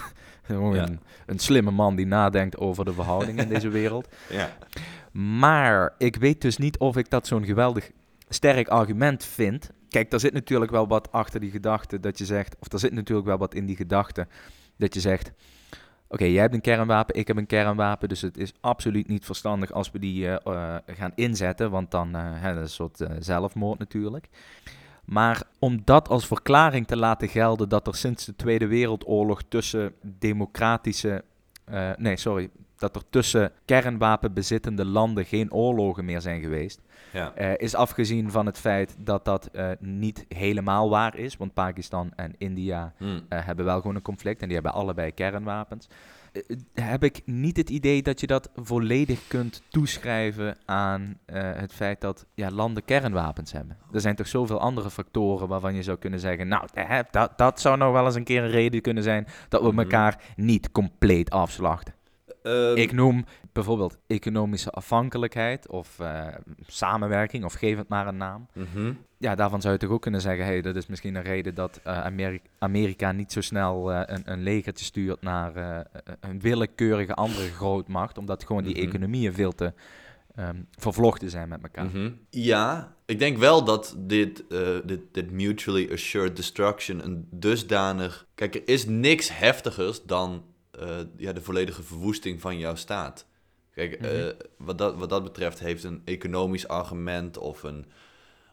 Een, 0.47 0.99
een 1.25 1.39
slimme 1.39 1.71
man 1.71 1.95
die 1.95 2.05
nadenkt 2.05 2.57
over 2.57 2.85
de 2.85 2.93
verhoudingen 2.93 3.43
in 3.43 3.49
deze 3.49 3.69
wereld. 3.69 4.07
ja. 4.29 4.49
Maar 5.11 5.93
ik 5.97 6.15
weet 6.15 6.41
dus 6.41 6.57
niet 6.57 6.77
of 6.77 6.97
ik 6.97 7.09
dat 7.09 7.27
zo'n 7.27 7.45
geweldig 7.45 7.91
sterk 8.29 8.67
argument 8.67 9.25
vind. 9.25 9.71
Kijk, 9.89 10.11
daar 10.11 10.19
zit 10.19 10.33
natuurlijk 10.33 10.71
wel 10.71 10.87
wat 10.87 11.11
achter 11.11 11.39
die 11.39 11.51
gedachte 11.51 11.99
dat 11.99 12.17
je 12.17 12.25
zegt, 12.25 12.55
of 12.59 12.73
er 12.73 12.79
zit 12.79 12.93
natuurlijk 12.93 13.27
wel 13.27 13.37
wat 13.37 13.53
in 13.53 13.65
die 13.65 13.75
gedachte 13.75 14.27
dat 14.77 14.93
je 14.93 14.99
zegt, 14.99 15.31
oké, 16.07 16.25
jij 16.25 16.41
hebt 16.41 16.53
een 16.53 16.61
kernwapen, 16.61 17.15
ik 17.15 17.27
heb 17.27 17.37
een 17.37 17.45
kernwapen, 17.45 18.09
dus 18.09 18.21
het 18.21 18.37
is 18.37 18.53
absoluut 18.59 19.07
niet 19.07 19.25
verstandig 19.25 19.71
als 19.71 19.91
we 19.91 19.99
die 19.99 20.27
eh, 20.27 20.35
eh, 20.75 20.81
gaan 20.85 21.11
inzetten, 21.15 21.71
want 21.71 21.91
dan 21.91 22.15
uh, 22.15 22.21
hè, 22.25 22.53
dat 22.53 22.63
is 22.63 22.77
een 22.79 22.91
soort 22.97 23.03
zelfmoord 23.19 23.79
natuurlijk. 23.79 24.29
Maar 25.05 25.43
om 25.59 25.81
dat 25.83 26.09
als 26.09 26.27
verklaring 26.27 26.87
te 26.87 26.97
laten 26.97 27.27
gelden 27.27 27.69
dat 27.69 27.87
er 27.87 27.95
sinds 27.95 28.25
de 28.25 28.35
Tweede 28.35 28.67
Wereldoorlog 28.67 29.41
tussen 29.47 29.93
democratische, 30.01 31.23
uh, 31.71 31.89
nee 31.97 32.17
sorry, 32.17 32.49
dat 32.77 32.95
er 32.95 33.01
tussen 33.09 33.51
kernwapenbezittende 33.65 34.85
landen 34.85 35.25
geen 35.25 35.51
oorlogen 35.51 36.05
meer 36.05 36.21
zijn 36.21 36.41
geweest, 36.41 36.81
ja. 37.11 37.33
uh, 37.37 37.51
is 37.57 37.75
afgezien 37.75 38.31
van 38.31 38.45
het 38.45 38.57
feit 38.57 38.95
dat 38.99 39.25
dat 39.25 39.49
uh, 39.53 39.69
niet 39.79 40.25
helemaal 40.27 40.89
waar 40.89 41.17
is. 41.17 41.37
Want 41.37 41.53
Pakistan 41.53 42.11
en 42.15 42.35
India 42.37 42.93
Hmm. 42.97 43.21
hebben 43.29 43.65
wel 43.65 43.79
gewoon 43.81 43.95
een 43.95 44.01
conflict 44.01 44.41
en 44.41 44.45
die 44.47 44.55
hebben 44.55 44.73
allebei 44.73 45.11
kernwapens. 45.11 45.87
Eh, 46.33 46.85
heb 46.85 47.03
ik 47.03 47.21
niet 47.25 47.57
het 47.57 47.69
idee 47.69 48.01
dat 48.01 48.19
je 48.19 48.27
dat 48.27 48.49
volledig 48.55 49.27
kunt 49.27 49.61
toeschrijven 49.69 50.57
aan 50.65 51.17
eh, 51.25 51.41
het 51.55 51.73
feit 51.73 52.01
dat 52.01 52.25
ja, 52.33 52.51
landen 52.51 52.85
kernwapens 52.85 53.51
hebben. 53.51 53.77
Er 53.91 54.01
zijn 54.01 54.15
toch 54.15 54.27
zoveel 54.27 54.59
andere 54.59 54.89
factoren 54.89 55.47
waarvan 55.47 55.75
je 55.75 55.83
zou 55.83 55.97
kunnen 55.97 56.19
zeggen, 56.19 56.47
nou, 56.47 56.67
dat, 57.11 57.37
dat 57.37 57.61
zou 57.61 57.77
nou 57.77 57.93
wel 57.93 58.05
eens 58.05 58.15
een 58.15 58.23
keer 58.23 58.43
een 58.43 58.49
reden 58.49 58.81
kunnen 58.81 59.03
zijn 59.03 59.27
dat 59.49 59.61
we 59.61 59.67
Mhm. 59.67 59.79
elkaar 59.79 60.21
niet 60.35 60.71
compleet 60.71 61.29
afslachten. 61.29 61.93
Ehm, 62.43 62.75
Ik 62.75 62.91
noem 62.91 63.25
bijvoorbeeld 63.51 63.97
economische 64.07 64.69
afhankelijkheid 64.69 65.67
of 65.69 65.99
eh, 65.99 66.27
samenwerking, 66.67 67.43
of 67.45 67.53
geef 67.53 67.77
het 67.77 67.87
maar 67.87 68.07
een 68.07 68.17
naam. 68.17 68.47
mhm. 68.53 68.93
Ja, 69.17 69.35
daarvan 69.35 69.61
zou 69.61 69.73
je 69.73 69.79
toch 69.79 69.89
ook 69.89 70.01
kunnen 70.01 70.21
zeggen, 70.21 70.45
hey, 70.45 70.61
dat 70.61 70.75
is 70.75 70.87
misschien 70.87 71.15
een 71.15 71.23
reden 71.23 71.55
dat 71.55 71.79
eh, 71.83 72.03
Ameri- 72.05 72.41
Amerika 72.59 73.11
niet 73.11 73.31
zo 73.31 73.41
snel 73.41 73.91
eh, 73.91 74.01
een, 74.15 74.31
een 74.31 74.43
legertje 74.43 74.85
stuurt 74.85 75.21
naar 75.21 75.55
een 76.19 76.39
willekeurige 76.39 77.13
andere 77.13 77.49
grootmacht, 77.51 78.17
omdat 78.17 78.43
gewoon 78.45 78.63
die 78.63 78.75
Mhm. 78.77 78.87
economieën 78.87 79.33
veel 79.33 79.51
te 79.51 79.73
ehm, 80.35 80.55
vervlochten 80.77 81.29
zijn 81.29 81.49
met 81.49 81.63
elkaar. 81.63 81.85
Mhm. 81.85 82.11
Ja, 82.29 82.95
ik 83.05 83.19
denk 83.19 83.37
wel 83.37 83.63
dat 83.63 83.95
dit, 83.97 84.43
dit, 84.83 84.99
dit 85.11 85.31
mutually 85.31 85.89
assured 85.91 86.35
destruction 86.35 87.05
een 87.05 87.27
dusdanig... 87.31 88.25
Kijk, 88.35 88.55
er 88.55 88.61
is 88.65 88.85
niks 88.85 89.37
heftigers 89.37 90.03
dan 90.03 90.43
eh, 90.79 90.97
ja, 91.17 91.33
de 91.33 91.41
volledige 91.41 91.83
verwoesting 91.83 92.41
van 92.41 92.57
jouw 92.57 92.75
staat. 92.75 93.25
Kijk, 93.71 93.99
Mhm. 93.99 94.09
eh, 94.09 94.27
wat, 94.57 94.77
dat, 94.77 94.95
wat 94.95 95.09
dat 95.09 95.23
betreft 95.23 95.59
heeft 95.59 95.83
een 95.83 96.01
economisch 96.05 96.67
argument 96.67 97.37
of 97.37 97.63
een, 97.63 97.85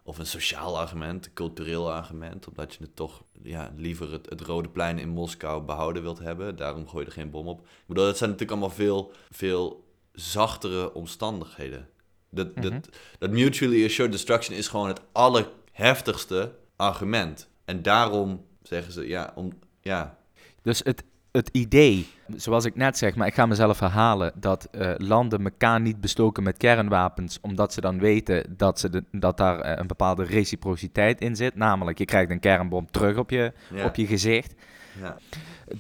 of 0.03 0.19
een 0.19 0.27
sociaal 0.27 0.79
argument, 0.79 1.27
een 1.27 1.33
cultureel 1.33 1.93
argument, 1.93 2.49
omdat 2.49 2.75
je 2.75 2.83
het 2.85 2.97
toch 2.97 3.23
ja, 3.43 3.73
liever 3.77 4.12
het, 4.12 4.29
het 4.29 4.41
Rode 4.41 4.69
Plein 4.69 4.99
in 4.99 5.09
Moskou 5.09 5.62
behouden 5.62 6.03
wilt 6.03 6.19
hebben. 6.19 6.57
Daarom 6.57 6.89
gooi 6.89 7.05
je 7.05 7.11
er 7.11 7.17
geen 7.17 7.31
bom 7.31 7.49
op. 7.49 7.61
Ik 7.61 7.67
bedoel, 7.87 8.05
dat 8.05 8.17
zijn 8.19 8.31
natuurlijk 8.31 8.59
allemaal 8.61 8.77
veel, 8.77 9.12
veel 9.31 9.85
zachtere 10.12 10.95
omstandigheden. 10.95 11.89
Dat, 12.31 12.55
Mhm. 12.55 12.71
dat, 12.71 12.89
dat 13.19 13.31
mutually 13.31 13.85
assured 13.85 14.12
destruction 14.12 14.57
is 14.57 14.69
gewoon 14.69 14.89
het 14.89 15.00
allerheftigste 15.12 16.53
argument. 16.77 17.49
En 17.65 17.83
daarom 17.83 18.47
zeggen 18.62 18.93
ze, 18.93 19.07
ja, 19.09 19.33
om, 19.35 19.59
ja, 19.81 20.19
Dus 20.62 20.81
het, 20.85 21.05
het 21.32 21.49
idee, 21.52 22.06
zoals 22.37 22.64
ik 22.64 22.76
net 22.76 22.99
zeg, 22.99 23.14
maar 23.16 23.26
ik 23.26 23.34
ga 23.34 23.46
mezelf 23.46 23.80
herhalen, 23.80 24.32
dat 24.34 24.68
eh, 24.70 24.92
landen 24.96 25.44
elkaar 25.44 25.80
niet 25.80 26.00
bestoken 26.00 26.42
met 26.42 26.56
kernwapens, 26.56 27.38
omdat 27.40 27.72
ze 27.72 27.80
dan 27.80 27.99
weten 27.99 28.54
dat, 28.56 28.80
ze 28.80 28.90
de, 28.90 29.04
dat 29.12 29.37
daar 29.37 29.60
eh, 29.60 29.78
een 29.78 29.87
bepaalde 29.87 30.25
reciprociteit 30.25 31.20
in 31.20 31.37
zit. 31.37 31.54
Namelijk, 31.54 31.99
je 31.99 32.04
krijgt 32.04 32.30
een 32.30 32.40
kernbom 32.40 32.90
terug 32.90 33.16
op 33.16 33.30
je, 33.30 33.52
ja, 33.75 33.84
op 33.84 33.94
je 33.94 34.06
gezicht. 34.06 34.54
ja. 35.00 35.16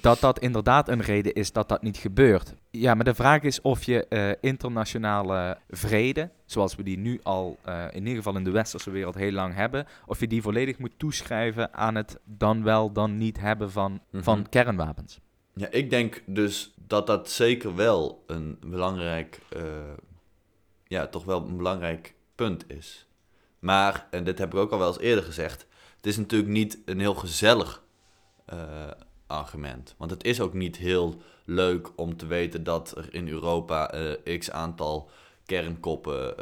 Dat 0.00 0.20
dat 0.20 0.38
inderdaad 0.38 0.88
een 0.88 1.00
reden 1.02 1.32
is 1.32 1.52
dat 1.52 1.68
dat 1.68 1.82
niet 1.82 1.96
gebeurt. 1.96 2.54
Ja, 2.70 2.94
maar 2.94 3.04
de 3.04 3.14
vraag 3.14 3.42
is 3.42 3.60
of 3.60 3.82
je 3.84 4.06
eh, 4.06 4.30
internationale 4.40 5.58
vrede, 5.70 6.30
zoals 6.44 6.74
we 6.76 6.82
die 6.82 6.98
nu 6.98 7.20
al 7.22 7.58
in 7.90 7.98
ieder 8.00 8.16
geval 8.16 8.36
in 8.36 8.44
de 8.44 8.50
westerse 8.50 8.90
wereld 8.90 9.14
heel 9.14 9.32
lang 9.32 9.54
hebben, 9.54 9.86
of 10.06 10.20
je 10.20 10.26
die 10.26 10.42
volledig 10.42 10.78
moet 10.78 10.98
toeschrijven 10.98 11.74
aan 11.74 11.94
het 11.94 12.18
dan 12.24 12.62
wel 12.62 12.92
dan 12.92 13.18
niet 13.18 13.40
hebben 13.40 13.70
van, 13.70 14.00
Mhm. 14.10 14.22
van 14.22 14.46
kernwapens. 14.48 15.20
Ja, 15.54 15.70
ik 15.70 15.90
denk 15.90 16.22
dus 16.26 16.72
dat 16.86 17.06
dat 17.06 17.30
zeker 17.30 17.76
wel 17.76 18.24
een 18.26 18.58
belangrijk, 18.66 19.40
eh, 19.48 19.62
ja, 20.86 21.06
toch 21.06 21.24
wel 21.24 21.46
een 21.46 21.56
belangrijk 21.56 22.14
punt 22.34 22.70
is. 22.70 23.06
Maar, 23.58 24.06
en 24.10 24.24
dit 24.24 24.38
heb 24.38 24.52
ik 24.52 24.58
ook 24.58 24.72
al 24.72 24.78
wel 24.78 24.88
eens 24.88 24.98
eerder 24.98 25.24
gezegd, 25.24 25.66
het 25.96 26.06
is 26.06 26.16
natuurlijk 26.16 26.50
niet 26.50 26.78
een 26.84 27.00
heel 27.00 27.14
gezellig 27.14 27.82
eh, 28.44 28.90
argument. 29.26 29.94
Want 29.98 30.10
het 30.10 30.24
is 30.24 30.40
ook 30.40 30.54
niet 30.54 30.76
heel 30.76 31.22
leuk 31.44 31.90
om 31.96 32.16
te 32.16 32.26
weten 32.26 32.64
dat 32.64 32.96
er 32.96 33.14
in 33.14 33.28
Europa 33.28 33.90
eh, 33.90 34.38
x 34.38 34.50
aantal 34.50 35.10
kernkoppen 35.44 36.34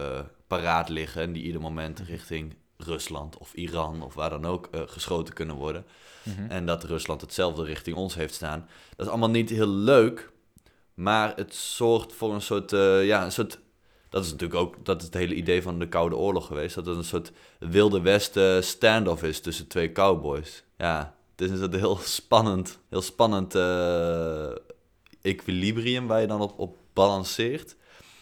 paraat 0.47 0.89
liggen 0.89 1.23
en 1.23 1.33
die 1.33 1.43
ieder 1.43 1.61
moment 1.61 1.99
richting 1.99 2.55
Rusland 2.79 3.39
of 3.39 3.55
Iran 3.55 4.03
of 4.03 4.15
waar 4.15 4.31
dan 4.31 4.47
ook 4.47 4.69
eh, 4.71 4.81
geschoten 4.87 5.35
kunnen 5.35 5.57
worden. 5.57 5.85
Mhm. 6.23 6.51
En 6.51 6.67
dat 6.67 6.85
Rusland 6.85 7.21
hetzelfde 7.21 7.65
richting 7.65 7.97
ons 7.97 8.15
heeft 8.15 8.35
staan. 8.35 8.69
Dat 8.97 9.07
is 9.07 9.13
allemaal 9.13 9.31
niet 9.31 9.51
heel 9.51 9.69
leuk. 9.69 10.31
Maar 10.95 11.37
het 11.37 11.55
zorgt 11.55 12.13
voor 12.13 12.35
een 12.35 12.41
soort. 12.41 12.73
eh, 12.73 13.07
ja, 13.07 13.25
een 13.25 13.33
soort. 13.33 13.59
Dat 14.09 14.25
is 14.25 14.31
natuurlijk 14.31 14.61
ook. 14.61 14.85
Dat 14.85 14.99
is 15.01 15.05
het 15.05 15.15
hele 15.15 15.35
idee 15.35 15.63
van 15.63 15.79
de 15.79 15.89
Koude 15.89 16.17
Oorlog 16.17 16.47
geweest. 16.47 16.75
Dat 16.75 16.87
het 16.87 16.97
een 16.97 17.05
soort 17.05 17.33
Wilde 17.59 18.01
Westen 18.01 18.65
standoff 18.65 19.23
is 19.23 19.41
tussen 19.41 19.67
twee 19.67 19.93
cowboys. 19.93 20.65
Ja, 20.79 21.15
het 21.37 21.51
is 21.51 21.61
een 21.61 21.75
heel 21.75 21.97
spannend. 21.97 22.79
Heel 22.89 23.03
spannend 23.03 23.55
eh, 23.55 24.51
equilibrium 25.23 26.07
waar 26.07 26.21
je 26.21 26.27
dan 26.27 26.41
op, 26.41 26.59
op 26.59 26.77
balanceert. 26.93 27.77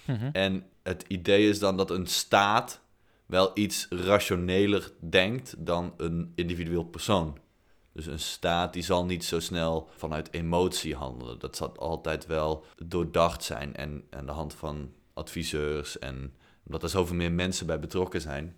Mhm. 0.04 0.28
En 0.32 0.66
het 0.82 1.04
idee 1.08 1.48
is 1.48 1.58
dan 1.58 1.76
dat 1.76 1.90
een 1.90 2.06
staat 2.06 2.80
wel 3.26 3.50
iets 3.54 3.86
rationeler 3.90 4.90
denkt 5.00 5.54
dan 5.58 5.94
een 5.96 6.32
individueel 6.34 6.84
persoon. 6.84 7.38
Dus 7.92 8.06
een 8.06 8.18
staat 8.18 8.72
die 8.72 8.82
zal 8.82 9.04
niet 9.04 9.24
zo 9.24 9.40
snel 9.40 9.88
vanuit 9.96 10.32
emotie 10.32 10.94
handelen. 10.94 11.38
Dat 11.38 11.56
zal 11.56 11.76
altijd 11.76 12.26
wel 12.26 12.64
doordacht 12.84 13.42
zijn 13.44 13.76
en 13.76 14.04
aan 14.10 14.26
de 14.26 14.32
hand 14.32 14.54
van 14.54 14.92
adviseurs 15.14 15.98
en 15.98 16.34
omdat 16.66 16.82
er 16.82 16.88
zoveel 16.88 17.16
meer 17.16 17.32
mensen 17.32 17.66
bij 17.66 17.78
betrokken 17.80 18.20
zijn 18.20 18.56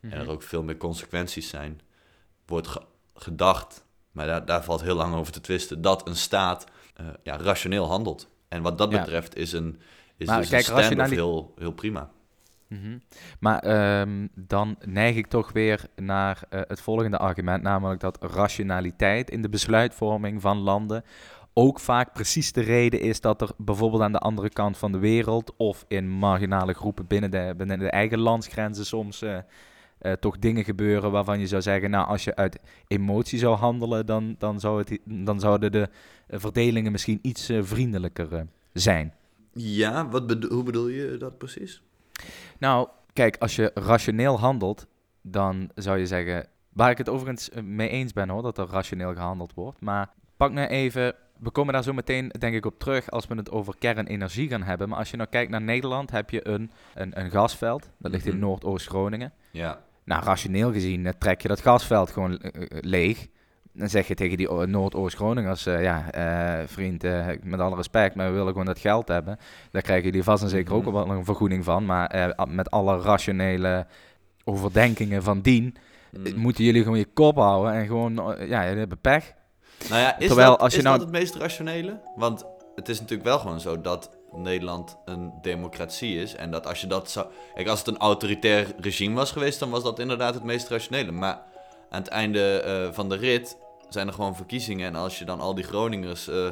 en 0.00 0.10
er 0.12 0.30
ook 0.30 0.42
veel 0.42 0.62
meer 0.62 0.76
consequenties 0.76 1.48
zijn, 1.48 1.80
wordt 2.46 2.66
ge- 2.68 2.82
gedacht, 3.14 3.84
maar 4.12 4.26
daar, 4.26 4.44
daar 4.44 4.64
valt 4.64 4.82
heel 4.82 4.94
lang 4.94 5.14
over 5.14 5.32
te 5.32 5.40
twisten, 5.40 5.82
dat 5.82 6.08
een 6.08 6.16
staat 6.16 6.64
eh, 6.96 7.06
ja, 7.22 7.36
rationeel 7.36 7.86
handelt. 7.86 8.28
En 8.48 8.62
wat 8.62 8.78
dat 8.78 8.90
Ja. 8.92 8.98
betreft 9.00 9.36
is 9.36 9.52
een, 9.52 9.80
is 10.16 10.26
Maar 10.26 10.40
dus 10.40 10.48
kijk, 10.48 10.66
een 10.66 10.74
rationali- 10.74 11.14
heel, 11.14 11.54
heel 11.58 11.72
prima. 11.72 12.10
Mhm. 12.70 12.98
Maar 13.40 13.58
ehm, 13.58 14.26
dan 14.34 14.76
neig 14.84 15.16
ik 15.16 15.26
toch 15.26 15.52
weer 15.52 15.86
naar 15.96 16.42
eh, 16.48 16.60
het 16.66 16.80
volgende 16.80 17.18
argument, 17.18 17.62
namelijk 17.62 18.00
dat 18.00 18.24
rationaliteit 18.24 19.30
in 19.30 19.42
de 19.42 19.48
besluitvorming 19.48 20.40
van 20.40 20.58
landen 20.58 21.04
ook 21.52 21.80
vaak 21.80 22.12
precies 22.12 22.52
de 22.52 22.60
reden 22.60 23.00
is 23.00 23.20
dat 23.20 23.40
er 23.40 23.50
bijvoorbeeld 23.56 24.02
aan 24.02 24.12
de 24.12 24.18
andere 24.18 24.48
kant 24.48 24.78
van 24.78 24.92
de 24.92 24.98
wereld 24.98 25.54
of 25.56 25.84
in 25.88 26.08
marginale 26.08 26.72
groepen 26.72 27.06
binnen 27.06 27.30
de, 27.30 27.54
binnen 27.56 27.78
de 27.78 27.90
eigen 27.90 28.18
landsgrenzen 28.18 28.86
soms 28.86 29.22
eh, 29.22 29.38
eh, 29.98 30.12
toch 30.12 30.38
dingen 30.38 30.64
gebeuren 30.64 31.10
waarvan 31.10 31.40
je 31.40 31.46
zou 31.46 31.62
zeggen, 31.62 31.90
nou 31.90 32.06
als 32.06 32.24
je 32.24 32.36
uit 32.36 32.60
emotie 32.86 33.38
zou 33.38 33.56
handelen, 33.56 34.06
dan, 34.06 34.34
dan, 34.38 34.60
zou 34.60 34.78
het, 34.78 34.98
dan 35.04 35.40
zouden 35.40 35.72
de 35.72 35.88
verdelingen 36.28 36.92
misschien 36.92 37.18
iets 37.22 37.50
vriendelijker 37.60 38.46
zijn. 38.72 39.14
Ja, 39.52 40.08
wat 40.08 40.44
hoe 40.48 40.62
bedoel 40.62 40.88
je 40.88 41.16
dat 41.16 41.38
precies? 41.38 41.82
Nou, 42.58 42.88
kijk, 43.12 43.36
als 43.38 43.56
je 43.56 43.70
rationeel 43.74 44.38
handelt, 44.38 44.86
dan 45.22 45.70
zou 45.74 45.98
je 45.98 46.06
zeggen, 46.06 46.46
waar 46.72 46.90
ik 46.90 46.98
het 46.98 47.08
overigens 47.08 47.50
eh, 47.50 47.62
mee 47.62 47.88
eens 47.88 48.12
ben 48.12 48.28
hoor, 48.28 48.42
dat 48.42 48.58
er 48.58 48.66
rationeel 48.70 49.14
gehandeld 49.14 49.54
wordt. 49.54 49.80
Maar 49.80 50.08
pak 50.36 50.52
nou 50.52 50.68
even, 50.68 51.14
we 51.38 51.50
komen 51.50 51.72
daar 51.72 51.82
zo 51.82 51.92
meteen 51.92 52.28
denk 52.38 52.54
ik 52.54 52.66
op 52.66 52.78
terug 52.78 53.10
als 53.10 53.26
we 53.26 53.34
het 53.34 53.50
over 53.50 53.74
kernenergie 53.78 54.48
gaan 54.48 54.62
hebben. 54.62 54.88
Maar 54.88 54.98
als 54.98 55.10
je 55.10 55.16
nou 55.16 55.28
kijkt 55.28 55.50
naar 55.50 55.62
Nederland, 55.62 56.10
heb 56.10 56.30
je 56.30 56.48
een, 56.48 56.70
een, 56.94 57.20
een 57.20 57.30
gasveld, 57.30 57.90
dat 57.98 58.10
ligt 58.12 58.26
in 58.26 58.32
Mhm. 58.32 58.40
Noordoost-Groningen. 58.40 59.32
Ja, 59.50 59.80
Nou, 60.04 60.24
rationeel 60.24 60.72
gezien 60.72 61.06
eh, 61.06 61.12
trek 61.18 61.40
je 61.40 61.48
dat 61.48 61.60
gasveld 61.60 62.10
gewoon 62.10 62.38
eh, 62.38 62.78
leeg. 62.80 63.26
Dan 63.72 63.88
zeg 63.88 64.08
je 64.08 64.14
tegen 64.14 64.36
die 64.36 64.50
Noordoost-Groningers, 64.66 65.66
eh, 65.66 65.82
ja, 65.82 66.10
eh, 66.10 66.66
vriend, 66.66 67.04
eh, 67.04 67.26
met 67.42 67.60
alle 67.60 67.76
respect, 67.76 68.14
maar 68.14 68.26
we 68.26 68.32
willen 68.32 68.48
gewoon 68.48 68.66
dat 68.66 68.78
geld 68.78 69.08
hebben. 69.08 69.38
Daar 69.70 69.82
krijgen 69.82 70.04
jullie 70.04 70.22
vast 70.22 70.42
en 70.42 70.48
zeker 70.48 70.74
ook 70.74 70.84
Mhm. 70.84 70.92
wel 70.92 71.10
een 71.10 71.24
vergoeding 71.24 71.64
van. 71.64 71.84
Maar 71.86 72.34
met 72.48 72.70
alle 72.70 73.00
rationele 73.00 73.86
overdenkingen 74.44 75.22
van 75.22 75.40
dien, 75.40 75.76
Mm. 76.10 76.26
eh, 76.26 76.34
moeten 76.34 76.64
jullie 76.64 76.82
gewoon 76.82 76.98
je 76.98 77.04
kop 77.14 77.36
houden 77.36 77.72
en 77.72 77.86
gewoon, 77.86 78.14
ja, 78.38 78.62
jullie 78.64 78.78
hebben 78.78 79.00
pech. 79.00 79.32
Nou 79.88 80.00
ja, 80.00 80.18
is, 80.18 80.26
Terwijl 80.26 80.50
dat, 80.50 80.60
als 80.60 80.72
je 80.72 80.78
is 80.78 80.84
nou- 80.84 80.98
dat 80.98 81.06
het 81.06 81.16
meest 81.16 81.34
rationele? 81.34 82.00
Want 82.16 82.44
het 82.74 82.88
is 82.88 83.00
natuurlijk 83.00 83.28
wel 83.28 83.38
gewoon 83.38 83.60
zo 83.60 83.80
dat 83.80 84.18
Nederland 84.32 84.96
een 85.04 85.32
democratie 85.42 86.20
is. 86.22 86.34
En 86.34 86.50
dat 86.50 86.66
als 86.66 86.80
je 86.80 86.86
dat 86.86 87.10
zou... 87.10 87.26
Kijk, 87.54 87.68
als 87.68 87.78
het 87.78 87.88
een 87.88 87.98
autoritair 87.98 88.66
regime 88.80 89.14
was 89.14 89.32
geweest, 89.32 89.58
dan 89.58 89.70
was 89.70 89.82
dat 89.82 89.98
inderdaad 89.98 90.34
het 90.34 90.44
meest 90.44 90.68
rationele. 90.68 91.12
Maar 91.12 91.42
aan 91.90 92.00
het 92.00 92.08
einde 92.08 92.60
eh, 92.60 92.88
van 92.92 93.08
de 93.08 93.16
rit 93.16 93.56
zijn 93.88 94.06
er 94.06 94.12
gewoon 94.12 94.36
verkiezingen. 94.36 94.86
En 94.86 94.94
als 94.96 95.18
je 95.18 95.24
dan 95.24 95.40
al 95.40 95.54
die 95.54 95.64
Groningers 95.64 96.28
eh, 96.28 96.50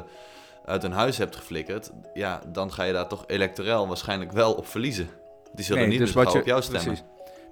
uit 0.65 0.81
hun 0.81 0.91
huis 0.91 1.17
hebt 1.17 1.35
geflikkerd... 1.35 1.91
Ja, 2.13 2.41
dan 2.47 2.73
ga 2.73 2.83
je 2.83 2.93
daar 2.93 3.07
toch 3.07 3.23
electoraal 3.27 3.87
waarschijnlijk 3.87 4.31
wel 4.31 4.53
op 4.53 4.67
verliezen. 4.67 5.09
Die 5.53 5.65
zullen 5.65 5.81
Nee, 5.81 5.89
niet 5.91 5.99
dus 5.99 6.07
dus 6.13 6.23
wat 6.23 6.33
je- 6.33 6.39
op 6.39 6.45
jou 6.45 6.61
stemmen. 6.61 6.83
precies. 6.83 7.03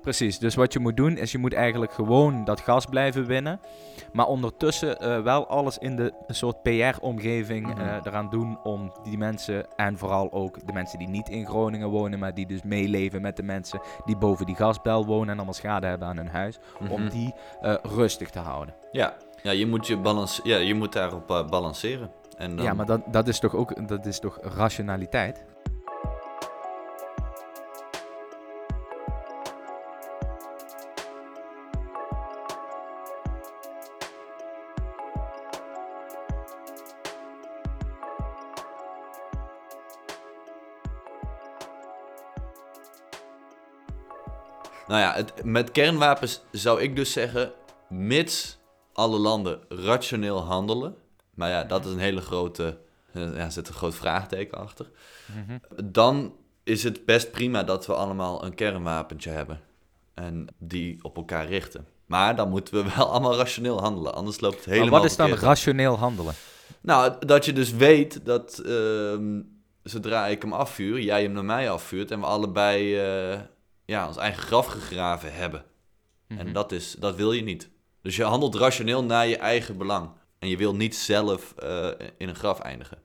Precies, 0.02 0.40
dus 0.40 0.56
wat 0.56 0.74
je 0.74 0.80
moet 0.80 0.98
doen 0.98 1.18
is 1.18 1.32
je 1.32 1.38
moet 1.38 1.54
eigenlijk 1.54 1.92
gewoon 1.94 2.44
dat 2.46 2.60
gas 2.60 2.86
blijven 2.86 3.26
winnen. 3.26 3.60
Maar 4.14 4.26
ondertussen 4.28 5.00
eh, 5.00 5.22
wel 5.22 5.48
alles 5.48 5.78
in 5.78 5.96
de 5.96 6.14
soort 6.28 6.62
PR-omgeving 6.62 7.68
Mhm. 7.68 7.80
eh, 7.82 7.96
eraan 8.04 8.30
doen 8.30 8.60
om 8.64 8.92
die 9.04 9.18
mensen 9.18 9.66
en 9.76 9.98
vooral 9.98 10.32
ook 10.32 10.66
de 10.68 10.74
mensen 10.74 11.00
die 11.00 11.08
niet 11.10 11.30
in 11.30 11.46
Groningen 11.46 11.90
wonen, 11.90 12.20
maar 12.20 12.34
die 12.34 12.46
dus 12.46 12.64
meeleven 12.64 13.22
met 13.22 13.36
de 13.36 13.44
mensen 13.44 13.82
die 14.06 14.18
boven 14.18 14.46
die 14.46 14.56
gasbel 14.56 15.06
wonen 15.06 15.30
en 15.30 15.36
allemaal 15.36 15.54
schade 15.54 15.88
hebben 15.88 16.08
aan 16.08 16.18
hun 16.18 16.28
huis, 16.30 16.60
om 16.90 17.02
Mhm. 17.02 17.10
die 17.10 17.34
eh, 17.62 17.76
rustig 17.84 18.30
te 18.30 18.40
houden. 18.40 18.76
Ja, 18.92 19.14
ja 19.44 19.52
je, 19.52 19.68
moet 19.68 19.88
je, 19.88 19.98
balans, 19.98 20.40
ja, 20.44 20.58
je 20.58 20.74
moet 20.76 20.94
daarop 20.94 21.28
balanceren. 21.50 22.10
En 22.38 22.56
dan, 22.56 22.66
Ja, 22.66 22.74
maar 22.74 22.86
dat, 22.86 23.02
dat 23.12 23.28
is 23.28 23.40
toch 23.40 23.56
ook 23.56 23.88
dat 23.88 24.06
is 24.06 24.20
toch 24.20 24.40
rationaliteit? 24.42 25.46
Nou 44.88 45.02
ja, 45.02 45.14
het, 45.14 45.44
met 45.44 45.72
kernwapens 45.72 46.42
zou 46.52 46.82
ik 46.82 46.96
dus 46.96 47.12
zeggen, 47.12 47.52
mits 47.90 48.58
alle 48.94 49.18
landen 49.18 49.60
rationeel 49.70 50.44
handelen. 50.44 50.96
Maar 51.34 51.50
ja, 51.50 51.64
dat 51.64 51.86
is 51.86 51.92
een 51.92 52.00
hele 52.00 52.22
grote, 52.22 52.78
eh, 53.14 53.36
ja, 53.36 53.50
zit 53.50 53.68
een 53.68 53.74
groot 53.74 53.96
vraagteken 53.96 54.58
achter. 54.58 54.90
Mhm. 55.26 55.58
Dan 55.84 56.36
is 56.64 56.84
het 56.84 57.06
best 57.06 57.32
prima 57.32 57.64
dat 57.64 57.86
we 57.86 57.94
allemaal 57.94 58.46
een 58.46 58.56
kernwapentje 58.56 59.30
hebben. 59.30 59.62
En 60.14 60.48
die 60.58 61.00
op 61.02 61.18
elkaar 61.18 61.48
richten. 61.48 61.88
Maar 62.06 62.36
dan 62.36 62.50
moeten 62.50 62.74
we 62.74 62.90
wel 62.96 63.10
allemaal 63.10 63.36
rationeel 63.36 63.82
handelen, 63.82 64.16
anders 64.16 64.40
loopt 64.40 64.56
het 64.56 64.66
helemaal 64.66 64.90
Maar 64.90 65.00
wat 65.00 65.10
is 65.10 65.16
dan 65.16 65.34
rationeel 65.34 65.98
handelen? 65.98 66.34
Nou, 66.82 67.14
dat 67.20 67.46
je 67.46 67.54
dus 67.54 67.72
weet 67.72 68.26
dat 68.26 68.58
ehm, 68.58 69.42
zodra 69.84 70.28
ik 70.28 70.42
hem 70.42 70.54
afvuur, 70.54 71.00
jij 71.00 71.22
hem 71.22 71.32
naar 71.32 71.46
mij 71.46 71.72
afvuurt 71.72 72.12
en 72.12 72.20
we 72.20 72.26
allebei 72.26 72.98
eh, 72.98 73.40
ja, 73.88 74.08
ons 74.08 74.18
eigen 74.18 74.44
graf 74.44 74.66
gegraven 74.66 75.34
hebben. 75.34 75.66
Mhm. 76.28 76.40
En 76.40 76.54
dat, 76.54 76.72
is, 76.72 76.96
dat 77.00 77.16
wil 77.16 77.32
je 77.32 77.42
niet. 77.42 77.70
Dus 78.02 78.16
je 78.16 78.24
handelt 78.24 78.56
rationeel 78.56 79.04
naar 79.04 79.28
je 79.28 79.38
eigen 79.38 79.78
belang. 79.78 80.10
En 80.40 80.50
je 80.50 80.58
wil 80.58 80.76
niet 80.76 80.96
zelf 80.96 81.54
eh, 81.58 81.90
in 82.18 82.30
een 82.30 82.36
graf 82.36 82.60
eindigen. 82.60 83.02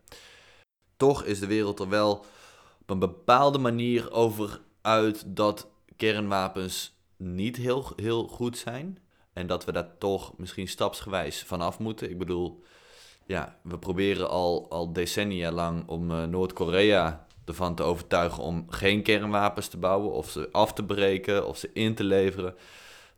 Toch 0.96 1.24
is 1.24 1.38
de 1.38 1.46
wereld 1.46 1.80
er 1.80 1.88
wel 1.88 2.24
op 2.80 2.90
een 2.90 2.98
bepaalde 2.98 3.58
manier 3.58 4.12
over 4.12 4.60
uit 4.80 5.36
dat 5.36 5.68
kernwapens 5.96 6.94
niet 7.16 7.56
heel, 7.56 7.92
heel 7.96 8.28
goed 8.28 8.58
zijn. 8.58 8.98
En 9.32 9.46
dat 9.46 9.64
we 9.64 9.72
daar 9.72 9.98
toch 9.98 10.32
misschien 10.36 10.68
stapsgewijs 10.68 11.42
vanaf 11.42 11.78
moeten. 11.78 12.10
Ik 12.10 12.18
bedoel, 12.18 12.62
ja, 13.26 13.58
we 13.62 13.78
proberen 13.78 14.28
al, 14.28 14.70
al 14.70 14.92
decennia 14.92 15.50
lang 15.50 15.88
om 15.88 16.10
eh, 16.10 16.24
Noord-Korea 16.24 17.26
ervan 17.44 17.74
te 17.74 17.82
overtuigen 17.82 18.42
om 18.42 18.66
geen 18.68 19.02
kernwapens 19.02 19.68
te 19.68 19.76
bouwen, 19.76 20.12
of 20.12 20.30
ze 20.30 20.48
af 20.52 20.72
te 20.72 20.84
breken, 20.84 21.46
of 21.46 21.58
ze 21.58 21.70
in 21.72 21.94
te 21.94 22.04
leveren. 22.04 22.54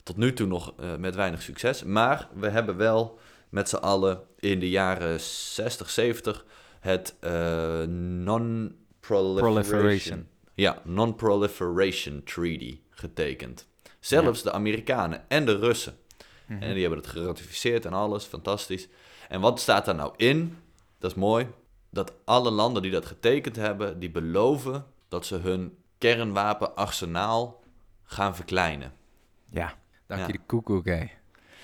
Tot 0.02 0.16
nu 0.16 0.32
toe 0.32 0.46
nog 0.46 0.74
eh, 0.78 0.94
met 0.96 1.14
weinig 1.14 1.42
succes. 1.42 1.82
Maar 1.82 2.28
we 2.34 2.48
hebben 2.48 2.76
wel 2.76 3.18
met 3.48 3.68
z'n 3.68 3.76
allen 3.76 4.20
in 4.38 4.60
de 4.60 4.70
jaren 4.70 5.20
60, 5.20 5.90
70 5.90 6.44
het 6.80 7.14
eh, 7.20 7.82
Non-Proliferation 7.82 9.62
Proliferation. 9.62 10.28
ja, 10.54 10.82
Non-Proliferation 10.84 12.22
Treaty 12.24 12.78
getekend. 12.90 13.66
Zelfs 14.00 14.42
de 14.42 14.52
Amerikanen 14.52 15.24
en 15.28 15.44
de 15.44 15.58
Russen. 15.58 15.96
Mhm. 16.46 16.62
En 16.62 16.72
die 16.72 16.80
hebben 16.80 16.98
het 16.98 17.08
geratificeerd 17.08 17.84
en 17.86 17.92
alles, 17.92 18.24
fantastisch. 18.24 18.88
En 19.28 19.40
wat 19.40 19.60
staat 19.60 19.84
daar 19.84 19.94
nou 19.94 20.12
in? 20.16 20.58
Dat 20.98 21.10
is 21.10 21.16
mooi. 21.16 21.46
Dat 21.94 22.12
alle 22.24 22.50
landen 22.50 22.82
die 22.82 22.90
dat 22.90 23.06
getekend 23.06 23.56
hebben, 23.56 23.98
die 23.98 24.10
beloven 24.10 24.84
dat 25.08 25.26
ze 25.26 25.36
hun 25.36 25.76
kernwapenarsenaal 25.98 27.60
gaan 28.04 28.34
verkleinen. 28.36 28.92
Ja, 29.50 29.72
dank 30.06 30.20
Ja. 30.20 30.26
je 30.26 30.32
de 30.32 30.40
koekoek, 30.46 30.84
hè. 30.86 31.06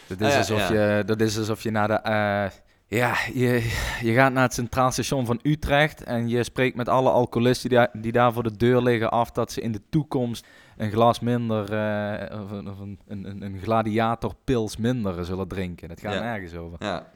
Dat 0.06 0.20
Ah, 0.22 0.26
is, 0.26 0.32
ja, 0.32 0.38
alsof 0.38 0.68
ja. 0.68 0.96
Je, 0.96 1.04
dat 1.04 1.20
is 1.20 1.38
alsof 1.38 1.62
je 1.62 1.70
naar 1.70 1.88
de... 1.88 1.94
eh, 1.94 2.50
ja, 2.98 3.16
je, 3.34 3.70
je 4.02 4.12
gaat 4.12 4.32
naar 4.32 4.42
het 4.42 4.54
Centraal 4.54 4.90
Station 4.92 5.26
van 5.26 5.38
Utrecht 5.42 6.02
en 6.04 6.28
je 6.28 6.42
spreekt 6.42 6.76
met 6.76 6.88
alle 6.88 7.10
alcoholisten 7.10 7.68
die 7.68 7.78
daar, 7.78 7.90
die 7.92 8.12
daar 8.12 8.32
voor 8.32 8.42
de 8.42 8.56
deur 8.56 8.82
liggen 8.82 9.10
af 9.10 9.30
dat 9.30 9.52
ze 9.52 9.60
in 9.60 9.72
de 9.72 9.80
toekomst 9.90 10.46
een 10.76 10.90
glas 10.90 11.20
minder, 11.20 11.72
eh, 11.72 12.40
of, 12.42 12.50
een, 12.50 12.68
of 12.70 12.78
een, 12.78 12.98
een, 13.08 13.42
een 13.42 13.60
gladiatorpils 13.62 14.76
minder 14.76 15.24
zullen 15.24 15.48
drinken. 15.48 15.88
Dat 15.88 16.00
gaat 16.00 16.12
Ja. 16.14 16.20
nergens 16.20 16.54
over. 16.54 16.76
Ja, 16.84 17.10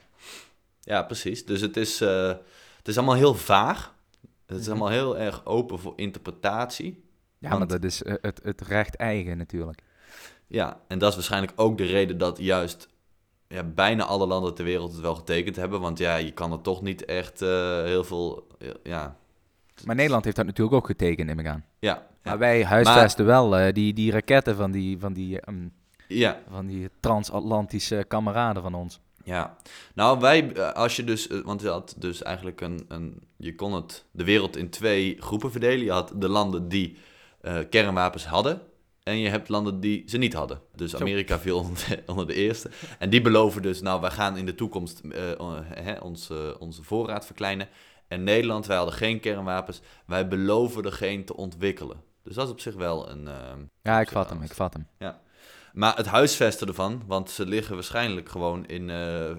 ja 0.81 1.03
precies. 1.03 1.45
Dus 1.45 1.61
het 1.61 1.77
is, 1.77 2.01
eh, 2.01 2.31
het 2.85 2.93
is 2.93 2.97
allemaal 2.97 3.15
heel 3.15 3.33
vaag. 3.35 3.93
Het 4.45 4.57
is 4.57 4.61
Mhm. 4.63 4.69
allemaal 4.71 4.89
heel 4.89 5.17
erg 5.17 5.45
open 5.45 5.79
voor 5.79 5.93
interpretatie. 5.95 7.03
Ja, 7.37 7.47
Want- 7.49 7.59
maar 7.59 7.67
dat 7.79 7.83
is 7.83 8.03
eh, 8.03 8.13
het, 8.21 8.39
het 8.43 8.61
recht 8.61 8.95
eigen 8.95 9.37
natuurlijk. 9.37 9.81
Ja, 10.47 10.79
en 10.87 10.99
dat 10.99 11.09
is 11.09 11.15
waarschijnlijk 11.15 11.53
ook 11.55 11.77
de 11.77 11.85
reden 11.85 12.17
dat 12.17 12.37
juist 12.37 12.87
ja, 13.47 13.63
bijna 13.63 14.03
alle 14.03 14.27
landen 14.27 14.55
ter 14.55 14.65
wereld 14.65 14.91
het 14.91 15.01
wel 15.01 15.15
getekend 15.15 15.55
hebben. 15.55 15.79
Want 15.81 15.97
ja, 15.97 16.15
je 16.15 16.31
kan 16.31 16.51
er 16.51 16.61
toch 16.61 16.81
niet 16.81 17.05
echt 17.05 17.41
eh, 17.41 17.83
heel 17.83 18.03
veel... 18.03 18.47
Ja, 18.83 19.15
Maar 19.85 19.95
Nederland 19.95 20.23
heeft 20.23 20.35
dat 20.35 20.45
natuurlijk 20.45 20.75
ook 20.75 20.85
getekend, 20.85 21.27
neem 21.27 21.39
ik 21.39 21.47
aan. 21.47 21.65
ja, 21.79 21.93
ja. 21.93 22.07
Maar 22.23 22.37
wij 22.37 22.63
huisvesten 22.65 23.25
wel 23.25 23.57
eh, 23.57 23.73
die, 23.73 23.93
die 23.93 24.11
raketten 24.11 24.55
van 24.55 24.71
die, 24.71 24.99
van 24.99 25.13
die, 25.13 25.39
ehm, 25.41 25.67
ja, 26.07 26.39
van 26.49 26.65
die 26.65 26.89
transatlantische 26.99 28.05
kameraden 28.07 28.61
van 28.61 28.73
ons. 28.73 28.99
Ja. 29.25 29.57
Nou, 29.93 30.19
wij, 30.19 30.53
eh, 30.53 30.71
als 30.71 30.95
je 30.95 31.03
dus... 31.03 31.27
eh, 31.27 31.39
Want 31.39 31.61
je 31.61 31.67
had 31.67 31.95
dus 31.97 32.23
eigenlijk 32.23 32.61
een... 32.61 32.85
een 32.87 33.23
je 33.37 33.55
kon 33.55 33.73
het, 33.73 34.05
de 34.11 34.23
wereld 34.23 34.57
in 34.57 34.69
twee 34.69 35.17
groepen 35.19 35.51
verdelen. 35.51 35.85
Je 35.85 35.91
had 35.91 36.11
de 36.15 36.29
landen 36.29 36.69
die 36.69 36.97
eh, 37.41 37.57
kernwapens 37.69 38.25
hadden... 38.25 38.61
En 39.03 39.17
je 39.17 39.29
hebt 39.29 39.49
landen 39.49 39.79
die 39.79 40.03
ze 40.05 40.17
niet 40.17 40.33
hadden. 40.33 40.61
Dus. 40.75 40.95
Amerika 40.95 41.39
viel 41.39 41.57
onder 41.63 41.85
de, 41.89 42.03
onder 42.05 42.27
de 42.27 42.33
eerste. 42.33 42.69
En 42.99 43.09
die 43.09 43.21
beloven 43.21 43.61
dus, 43.61 43.81
nou, 43.81 44.01
wij 44.01 44.11
gaan 44.11 44.37
in 44.37 44.45
de 44.45 44.55
toekomst 44.55 45.01
hè, 45.73 45.97
onze, 45.99 46.55
onze 46.59 46.83
voorraad 46.83 47.25
verkleinen. 47.25 47.67
En 48.07 48.23
Nederland, 48.23 48.65
wij 48.65 48.77
hadden 48.77 48.95
geen 48.95 49.19
kernwapens. 49.19 49.81
Wij 50.05 50.27
beloven 50.27 50.83
er 50.83 50.91
geen 50.91 51.25
te 51.25 51.35
ontwikkelen. 51.35 52.01
Dus 52.23 52.35
dat 52.35 52.45
is 52.45 52.51
op 52.51 52.59
zich 52.59 52.75
wel 52.75 53.09
een... 53.09 53.29
Ja, 53.81 53.99
ik 53.99 54.09
vat 54.09 54.29
hem, 54.29 54.41
ik 54.41 54.53
vat 54.53 54.73
hem. 54.73 54.87
Maar 55.75 55.95
het 55.95 56.05
huisvesten 56.05 56.67
ervan, 56.67 57.03
want 57.07 57.29
ze 57.29 57.45
liggen 57.45 57.73
waarschijnlijk 57.75 58.29
gewoon 58.29 58.65
in 58.65 58.89
eh, 58.89 59.29
eh, 59.29 59.37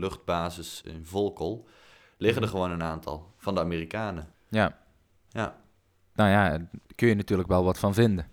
luchtbasis 0.00 0.82
in 0.84 1.04
Volkel, 1.04 1.66
liggen 2.18 2.42
er 2.42 2.48
Mhm. 2.48 2.56
gewoon 2.56 2.70
een 2.72 2.82
aantal 2.82 3.34
van 3.36 3.54
de 3.54 3.60
Amerikanen. 3.60 4.28
Ja. 4.48 4.78
Ja. 5.28 5.56
Nou 6.14 6.30
ja, 6.30 6.48
daar 6.50 6.66
kun 6.94 7.08
je 7.08 7.14
natuurlijk 7.14 7.48
wel 7.48 7.64
wat 7.64 7.78
van 7.78 7.94
vinden. 7.94 8.26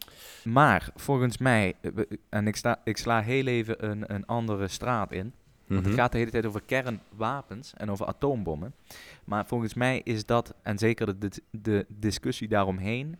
Maar 0.43 0.89
volgens 0.95 1.37
mij, 1.37 1.73
eh, 1.81 1.91
en 2.29 2.47
ik, 2.47 2.55
sta, 2.55 2.81
ik 2.83 2.97
sla 2.97 3.21
heel 3.21 3.45
even 3.47 3.89
een, 3.89 4.13
een 4.13 4.25
andere 4.25 4.67
straat 4.67 5.11
in. 5.11 5.33
Want 5.67 5.79
Mhm. 5.81 5.89
het 5.89 5.99
gaat 5.99 6.11
de 6.11 6.17
hele 6.17 6.31
tijd 6.31 6.45
over 6.45 6.61
kernwapens 6.61 7.73
en 7.73 7.91
over 7.91 8.05
atoombommen. 8.05 8.73
Maar 9.23 9.45
volgens 9.45 9.73
mij 9.73 10.01
is 10.03 10.25
dat, 10.25 10.53
en 10.61 10.77
zeker 10.77 11.19
de, 11.19 11.31
de 11.51 11.85
discussie 11.89 12.47
daaromheen, 12.47 13.19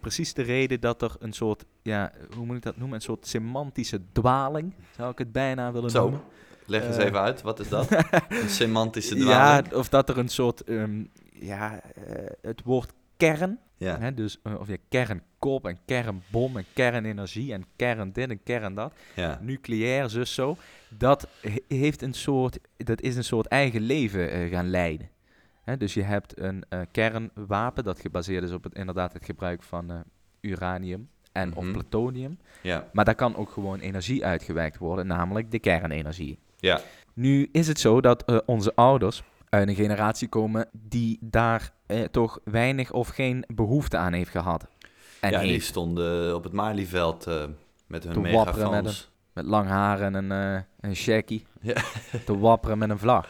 precies 0.00 0.34
de 0.34 0.42
reden 0.42 0.80
dat 0.80 1.02
er 1.02 1.16
een 1.18 1.32
soort, 1.32 1.64
ja, 1.82 2.12
hoe 2.36 2.46
moet 2.46 2.56
ik 2.56 2.62
dat 2.62 2.76
noemen? 2.76 2.96
Een 2.96 3.02
soort 3.02 3.26
semantische 3.26 4.00
dwaling, 4.12 4.72
zou 4.96 5.10
ik 5.10 5.18
het 5.18 5.32
bijna 5.32 5.72
willen 5.72 5.90
Zo, 5.90 6.02
noemen. 6.02 6.20
Leg 6.66 6.86
eens 6.86 6.96
Eh. 6.96 7.04
even 7.04 7.20
uit, 7.20 7.42
wat 7.42 7.60
is 7.60 7.68
dat? 7.68 7.90
een 8.28 8.48
semantische 8.48 9.16
Ja, 9.16 9.22
dwaling? 9.60 9.72
of 9.74 9.88
dat 9.88 10.08
er 10.08 10.18
een 10.18 10.28
soort, 10.28 10.64
ehm, 10.64 11.04
ja, 11.32 11.80
eh, 11.82 12.26
het 12.42 12.62
woord 12.64 12.92
kern, 13.16 13.58
Ja, 13.76 13.98
hè, 13.98 14.14
dus 14.14 14.38
eh, 14.42 14.60
of 14.60 14.68
je 14.68 14.78
kernkop 14.88 15.66
en 15.66 15.78
kernbom 15.84 16.56
en 16.56 16.64
kernenergie 16.74 17.52
en 17.52 17.64
kern 17.76 18.12
dit 18.12 18.30
en 18.30 18.42
kern 18.42 18.74
dat, 18.74 18.92
ja. 19.14 19.38
nucleair, 19.42 20.10
zus 20.10 20.34
zo, 20.34 20.56
dat 20.88 21.28
he- 21.40 21.76
heeft 21.76 22.02
een 22.02 22.14
soort, 22.14 22.58
dat 22.76 23.00
is 23.00 23.16
een 23.16 23.24
soort 23.24 23.46
eigen 23.46 23.80
leven 23.80 24.48
gaan 24.48 24.70
leiden. 24.70 25.08
Hè, 25.68 25.76
dus 25.76 25.94
je 25.94 26.02
hebt 26.02 26.40
een 26.40 26.64
eh, 26.68 26.80
kernwapen 26.90 27.84
dat 27.84 28.00
gebaseerd 28.00 28.44
is 28.44 28.52
op 28.52 28.64
het, 28.64 28.74
inderdaad 28.74 29.12
het 29.12 29.24
gebruik 29.24 29.62
van 29.62 29.90
eh, 29.90 29.96
uranium 30.40 31.08
en 31.32 31.54
of 31.56 31.62
Mhm. 31.64 31.72
plutonium. 31.72 32.38
ja. 32.62 32.88
Maar 32.92 33.04
daar 33.04 33.14
kan 33.14 33.36
ook 33.36 33.50
gewoon 33.50 33.78
energie 33.78 34.24
uitgewerkt 34.24 34.78
worden, 34.78 35.06
namelijk 35.06 35.50
de 35.50 35.58
kernenergie. 35.58 36.38
Ja. 36.56 36.80
Nu 37.14 37.48
is 37.52 37.68
het 37.68 37.80
zo 37.80 38.00
dat 38.00 38.24
eh, 38.24 38.36
onze 38.46 38.74
ouders 38.74 39.22
uit 39.48 39.68
een 39.68 39.74
generatie 39.74 40.28
komen 40.28 40.68
die 40.72 41.18
daar 41.20 41.72
toch 42.10 42.38
weinig 42.44 42.90
of 42.92 43.08
geen 43.08 43.44
behoefte 43.54 43.96
aan 43.96 44.12
heeft 44.12 44.30
gehad. 44.30 44.66
En 45.20 45.30
ja, 45.30 45.40
die 45.40 45.60
stonden 45.60 46.34
op 46.34 46.44
het 46.44 46.52
Malieveld 46.52 47.26
met 47.86 48.04
hun 48.04 48.32
wapperen 48.32 48.70
met. 48.84 49.10
Met 49.32 49.44
lang 49.44 49.68
haar 49.68 50.00
en 50.00 50.14
een, 50.14 50.64
een 50.80 50.96
shaggy. 50.96 51.44
Ja. 51.60 51.74
Te 52.24 52.38
wapperen 52.38 52.78
met 52.78 52.90
een 52.90 52.98
vlag. 52.98 53.28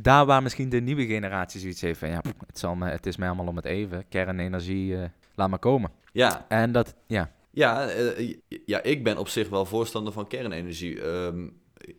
Daar 0.00 0.26
waar 0.26 0.42
misschien 0.42 0.68
de 0.68 0.80
nieuwe 0.80 1.06
generatie 1.06 1.60
zoiets 1.60 1.80
heeft 1.80 1.98
van... 1.98 2.08
Ja, 2.08 2.20
pff, 2.20 2.32
het, 2.46 2.58
zal 2.58 2.74
me, 2.74 2.88
het 2.90 3.06
is 3.06 3.16
mij 3.16 3.28
allemaal 3.28 3.46
om 3.46 3.56
het 3.56 3.64
even. 3.64 4.04
Kernenergie, 4.08 4.96
eh, 4.96 5.08
laat 5.34 5.48
maar 5.50 5.58
komen. 5.58 5.90
Ja, 6.12 6.46
En 6.48 6.72
dat, 6.72 6.94
ja. 7.06 7.32
Ja, 7.50 7.88
eh, 7.88 8.36
ja, 8.66 8.82
ik 8.82 9.04
ben 9.04 9.18
op 9.18 9.28
zich 9.28 9.48
wel 9.48 9.64
voorstander 9.66 10.12
van 10.12 10.26
kernenergie. 10.26 11.02
Ehm, 11.02 11.48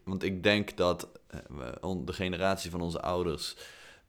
want 0.04 0.24
ik 0.24 0.44
denk 0.44 0.78
dat 0.78 1.10
eh, 1.28 1.40
de 2.06 2.14
generatie 2.14 2.72
van 2.72 2.82
onze 2.82 3.02
ouders 3.02 3.56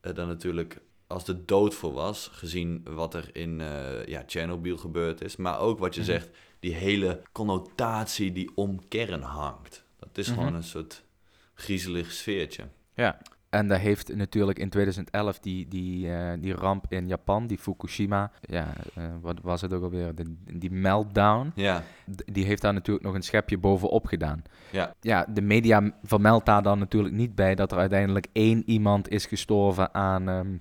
eh 0.00 0.14
daar 0.14 0.26
natuurlijk 0.26 0.80
als 1.06 1.24
de 1.24 1.44
dood 1.44 1.74
voor 1.74 1.92
was, 1.92 2.28
gezien 2.32 2.86
wat 2.90 3.14
er 3.14 3.30
in 3.32 3.60
eh 3.60 4.06
ja, 4.06 4.24
Tsjernobyl 4.24 4.76
gebeurd 4.76 5.20
is. 5.22 5.36
Maar 5.36 5.58
ook 5.60 5.78
wat 5.78 5.94
je 5.94 6.00
Mhm. 6.00 6.10
zegt, 6.10 6.28
die 6.60 6.74
hele 6.74 7.22
connotatie 7.32 8.32
die 8.32 8.50
om 8.54 8.88
kern 8.88 9.22
hangt. 9.22 9.84
Dat 9.98 10.18
is 10.18 10.28
Mhm. 10.28 10.38
gewoon 10.38 10.54
een 10.54 10.62
soort 10.62 11.02
griezelig 11.54 12.12
sfeertje. 12.12 12.64
Ja. 12.94 13.18
En 13.52 13.68
daar 13.68 13.78
heeft 13.78 14.14
natuurlijk 14.16 14.58
in 14.58 14.68
2011 14.68 15.38
die, 15.38 15.68
die, 15.68 16.12
eh, 16.14 16.32
die 16.40 16.54
ramp 16.54 16.84
in 16.88 17.06
Japan, 17.08 17.46
die 17.46 17.58
Fukushima, 17.58 18.30
ja, 18.40 18.66
eh, 18.94 19.04
wat 19.20 19.38
was 19.42 19.60
het 19.60 19.72
ook 19.72 19.82
alweer, 19.82 20.14
de, 20.14 20.34
die 20.52 20.70
meltdown, 20.70 21.52
Ja, 21.54 21.82
die 22.32 22.44
heeft 22.44 22.62
daar 22.62 22.72
natuurlijk 22.72 23.04
nog 23.06 23.14
een 23.14 23.22
schepje 23.22 23.58
bovenop 23.58 24.06
gedaan. 24.06 24.42
ja, 24.70 24.94
Ja, 25.00 25.26
de 25.28 25.40
media 25.42 25.92
vermeldt 26.02 26.46
daar 26.46 26.62
dan 26.62 26.78
natuurlijk 26.78 27.14
niet 27.14 27.34
bij 27.34 27.54
dat 27.54 27.72
er 27.72 27.78
uiteindelijk 27.78 28.26
één 28.32 28.62
iemand 28.66 29.08
is 29.08 29.26
gestorven 29.26 29.94
aan, 29.94 30.28
ehm, 30.28 30.52
ja, 30.52 30.58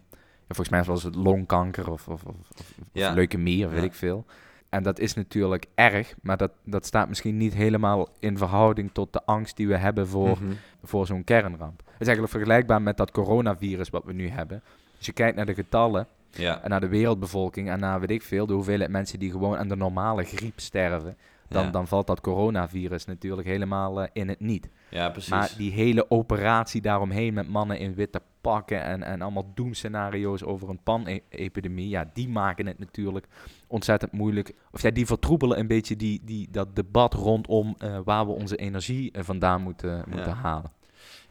volgens 0.47 0.69
mij 0.69 0.84
was 0.84 1.04
het 1.04 1.15
longkanker 1.15 1.91
of, 1.91 2.08
of, 2.08 2.23
of, 2.25 2.36
of 2.58 2.71
Ja. 2.91 3.13
leukemie 3.13 3.65
of 3.65 3.71
weet 3.71 3.84
ik 3.84 3.93
veel. 3.93 4.25
En 4.69 4.84
dat 4.84 4.99
is 4.99 5.13
natuurlijk 5.13 5.65
erg, 5.75 6.15
maar 6.21 6.38
dat, 6.38 6.51
dat 6.65 6.86
staat 6.86 7.08
misschien 7.10 7.38
niet 7.38 7.54
helemaal 7.54 8.08
in 8.19 8.38
verhouding 8.38 8.89
tot 8.93 9.13
de 9.13 9.25
angst 9.25 9.58
die 9.58 9.67
we 9.67 9.77
hebben 9.77 10.08
voor, 10.08 10.38
Mhm. 10.41 10.54
voor 10.84 11.06
zo'n 11.06 11.23
kernramp. 11.23 11.82
Is 12.01 12.07
eigenlijk 12.07 12.37
vergelijkbaar 12.37 12.81
met 12.81 12.97
dat 12.97 13.11
coronavirus 13.11 13.89
wat 13.89 14.03
we 14.05 14.13
nu 14.13 14.29
hebben. 14.29 14.61
Als 14.97 15.05
je 15.05 15.13
kijkt 15.13 15.35
naar 15.35 15.45
de 15.45 15.53
getallen 15.53 16.07
ja, 16.31 16.63
en 16.63 16.69
naar 16.69 16.79
de 16.79 16.87
wereldbevolking 16.87 17.69
en 17.69 17.79
naar 17.79 17.99
weet 17.99 18.09
ik 18.09 18.21
veel, 18.21 18.45
de 18.45 18.53
hoeveelheid 18.53 18.89
mensen 18.89 19.19
die 19.19 19.31
gewoon 19.31 19.57
aan 19.57 19.67
de 19.67 19.75
normale 19.75 20.23
griep 20.23 20.59
sterven, 20.59 21.17
dan, 21.47 21.63
ja. 21.65 21.71
dan 21.71 21.87
valt 21.87 22.07
dat 22.07 22.21
coronavirus 22.21 23.05
natuurlijk 23.05 23.47
helemaal 23.47 24.01
eh, 24.01 24.09
in 24.13 24.29
het 24.29 24.39
niet. 24.39 24.69
ja, 24.89 25.09
precies. 25.09 25.29
Maar 25.29 25.51
die 25.57 25.71
hele 25.71 26.11
operatie 26.11 26.81
daaromheen 26.81 27.33
met 27.33 27.47
mannen 27.47 27.79
in 27.79 27.93
witte 27.93 28.21
pakken 28.41 28.83
en, 28.83 29.03
en 29.03 29.21
allemaal 29.21 29.51
doemscenario's 29.53 30.43
over 30.43 30.69
een 30.69 30.83
panepidemie, 30.83 31.89
ja, 31.89 32.09
die 32.13 32.29
maken 32.29 32.67
het 32.67 32.79
natuurlijk 32.79 33.27
ontzettend 33.67 34.11
moeilijk. 34.11 34.53
Of 34.71 34.81
ja, 34.81 34.91
die 34.91 35.05
vertroebelen 35.05 35.59
een 35.59 35.67
beetje 35.67 35.95
die, 35.95 36.21
die, 36.23 36.47
dat 36.51 36.75
debat 36.75 37.13
rondom 37.13 37.75
eh, 37.77 37.99
waar 38.03 38.25
we 38.25 38.31
onze 38.31 38.55
energie 38.55 39.11
eh, 39.11 39.23
vandaan 39.23 39.61
moeten, 39.61 40.03
moeten 40.07 40.33
halen. 40.33 40.71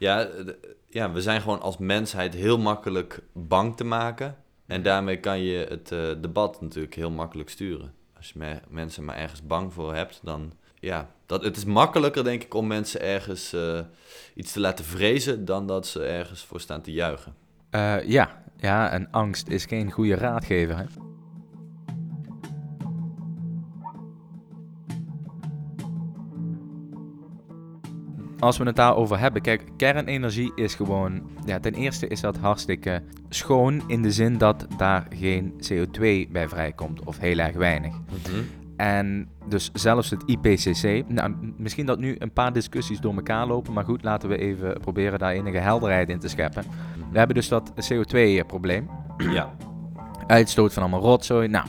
Ja, 0.01 0.25
d- 0.25 0.55
ja, 0.89 1.11
we 1.11 1.21
zijn 1.21 1.41
gewoon 1.41 1.61
als 1.61 1.77
mensheid 1.77 2.33
heel 2.33 2.57
makkelijk 2.57 3.19
bang 3.33 3.77
te 3.77 3.83
maken. 3.83 4.35
En 4.67 4.83
daarmee 4.83 5.19
kan 5.19 5.39
je 5.39 5.65
het 5.69 5.91
eh, 5.91 5.99
debat 6.21 6.61
natuurlijk 6.61 6.95
heel 6.95 7.11
makkelijk 7.11 7.49
sturen. 7.49 7.93
Als 8.17 8.27
je 8.33 8.39
me- 8.39 8.59
mensen 8.69 9.05
maar 9.05 9.15
ergens 9.15 9.43
bang 9.45 9.73
voor 9.73 9.95
hebt, 9.95 10.19
dan... 10.23 10.53
Ja, 10.79 11.09
dat, 11.25 11.43
het 11.43 11.57
is 11.57 11.65
makkelijker 11.65 12.23
denk 12.23 12.43
ik 12.43 12.53
om 12.53 12.67
mensen 12.67 13.01
ergens 13.01 13.53
eh, 13.53 13.79
iets 14.35 14.51
te 14.51 14.59
laten 14.59 14.85
vrezen... 14.85 15.45
dan 15.45 15.67
dat 15.67 15.87
ze 15.87 16.03
ergens 16.03 16.43
voor 16.45 16.59
staan 16.61 16.81
te 16.81 16.91
juichen. 16.91 17.33
Eh, 17.69 18.03
ja. 18.07 18.43
ja, 18.57 18.89
en 18.91 19.07
angst 19.11 19.47
is 19.47 19.65
geen 19.65 19.91
goede 19.91 20.15
raadgever. 20.15 20.77
Hè? 20.77 20.83
Als 28.41 28.57
we 28.57 28.63
het 28.63 28.75
daarover 28.75 29.19
hebben, 29.19 29.41
kijk, 29.41 29.63
kernenergie 29.77 30.51
is 30.55 30.75
gewoon, 30.75 31.21
ja, 31.45 31.59
ten 31.59 31.73
eerste 31.73 32.07
is 32.07 32.21
dat 32.21 32.37
hartstikke 32.37 33.01
schoon 33.29 33.83
in 33.87 34.01
de 34.01 34.11
zin 34.11 34.37
dat 34.37 34.67
daar 34.77 35.07
geen 35.15 35.53
CO2 35.53 36.31
bij 36.31 36.49
vrijkomt 36.49 37.05
of 37.05 37.17
heel 37.17 37.37
erg 37.37 37.55
weinig. 37.55 37.95
En 38.77 39.29
dus 39.47 39.69
zelfs 39.73 40.09
het 40.09 40.23
IPCC, 40.25 41.03
nou, 41.07 41.53
misschien 41.57 41.85
dat 41.85 41.99
nu 41.99 42.15
een 42.19 42.33
paar 42.33 42.53
discussies 42.53 42.99
door 42.99 43.15
elkaar 43.15 43.47
lopen, 43.47 43.73
maar 43.73 43.85
goed, 43.85 44.03
laten 44.03 44.29
we 44.29 44.37
even 44.37 44.79
proberen 44.79 45.19
daar 45.19 45.31
enige 45.31 45.57
helderheid 45.57 46.09
in 46.09 46.19
te 46.19 46.27
scheppen. 46.27 46.63
We 47.11 47.17
hebben 47.17 47.35
dus 47.35 47.47
dat 47.47 47.71
CO2-probleem, 47.93 48.89
Ja, 49.17 49.53
uitstoot 50.31 50.73
van 50.73 50.83
allemaal 50.83 51.01
rotzooi. 51.01 51.47
Nou. 51.47 51.65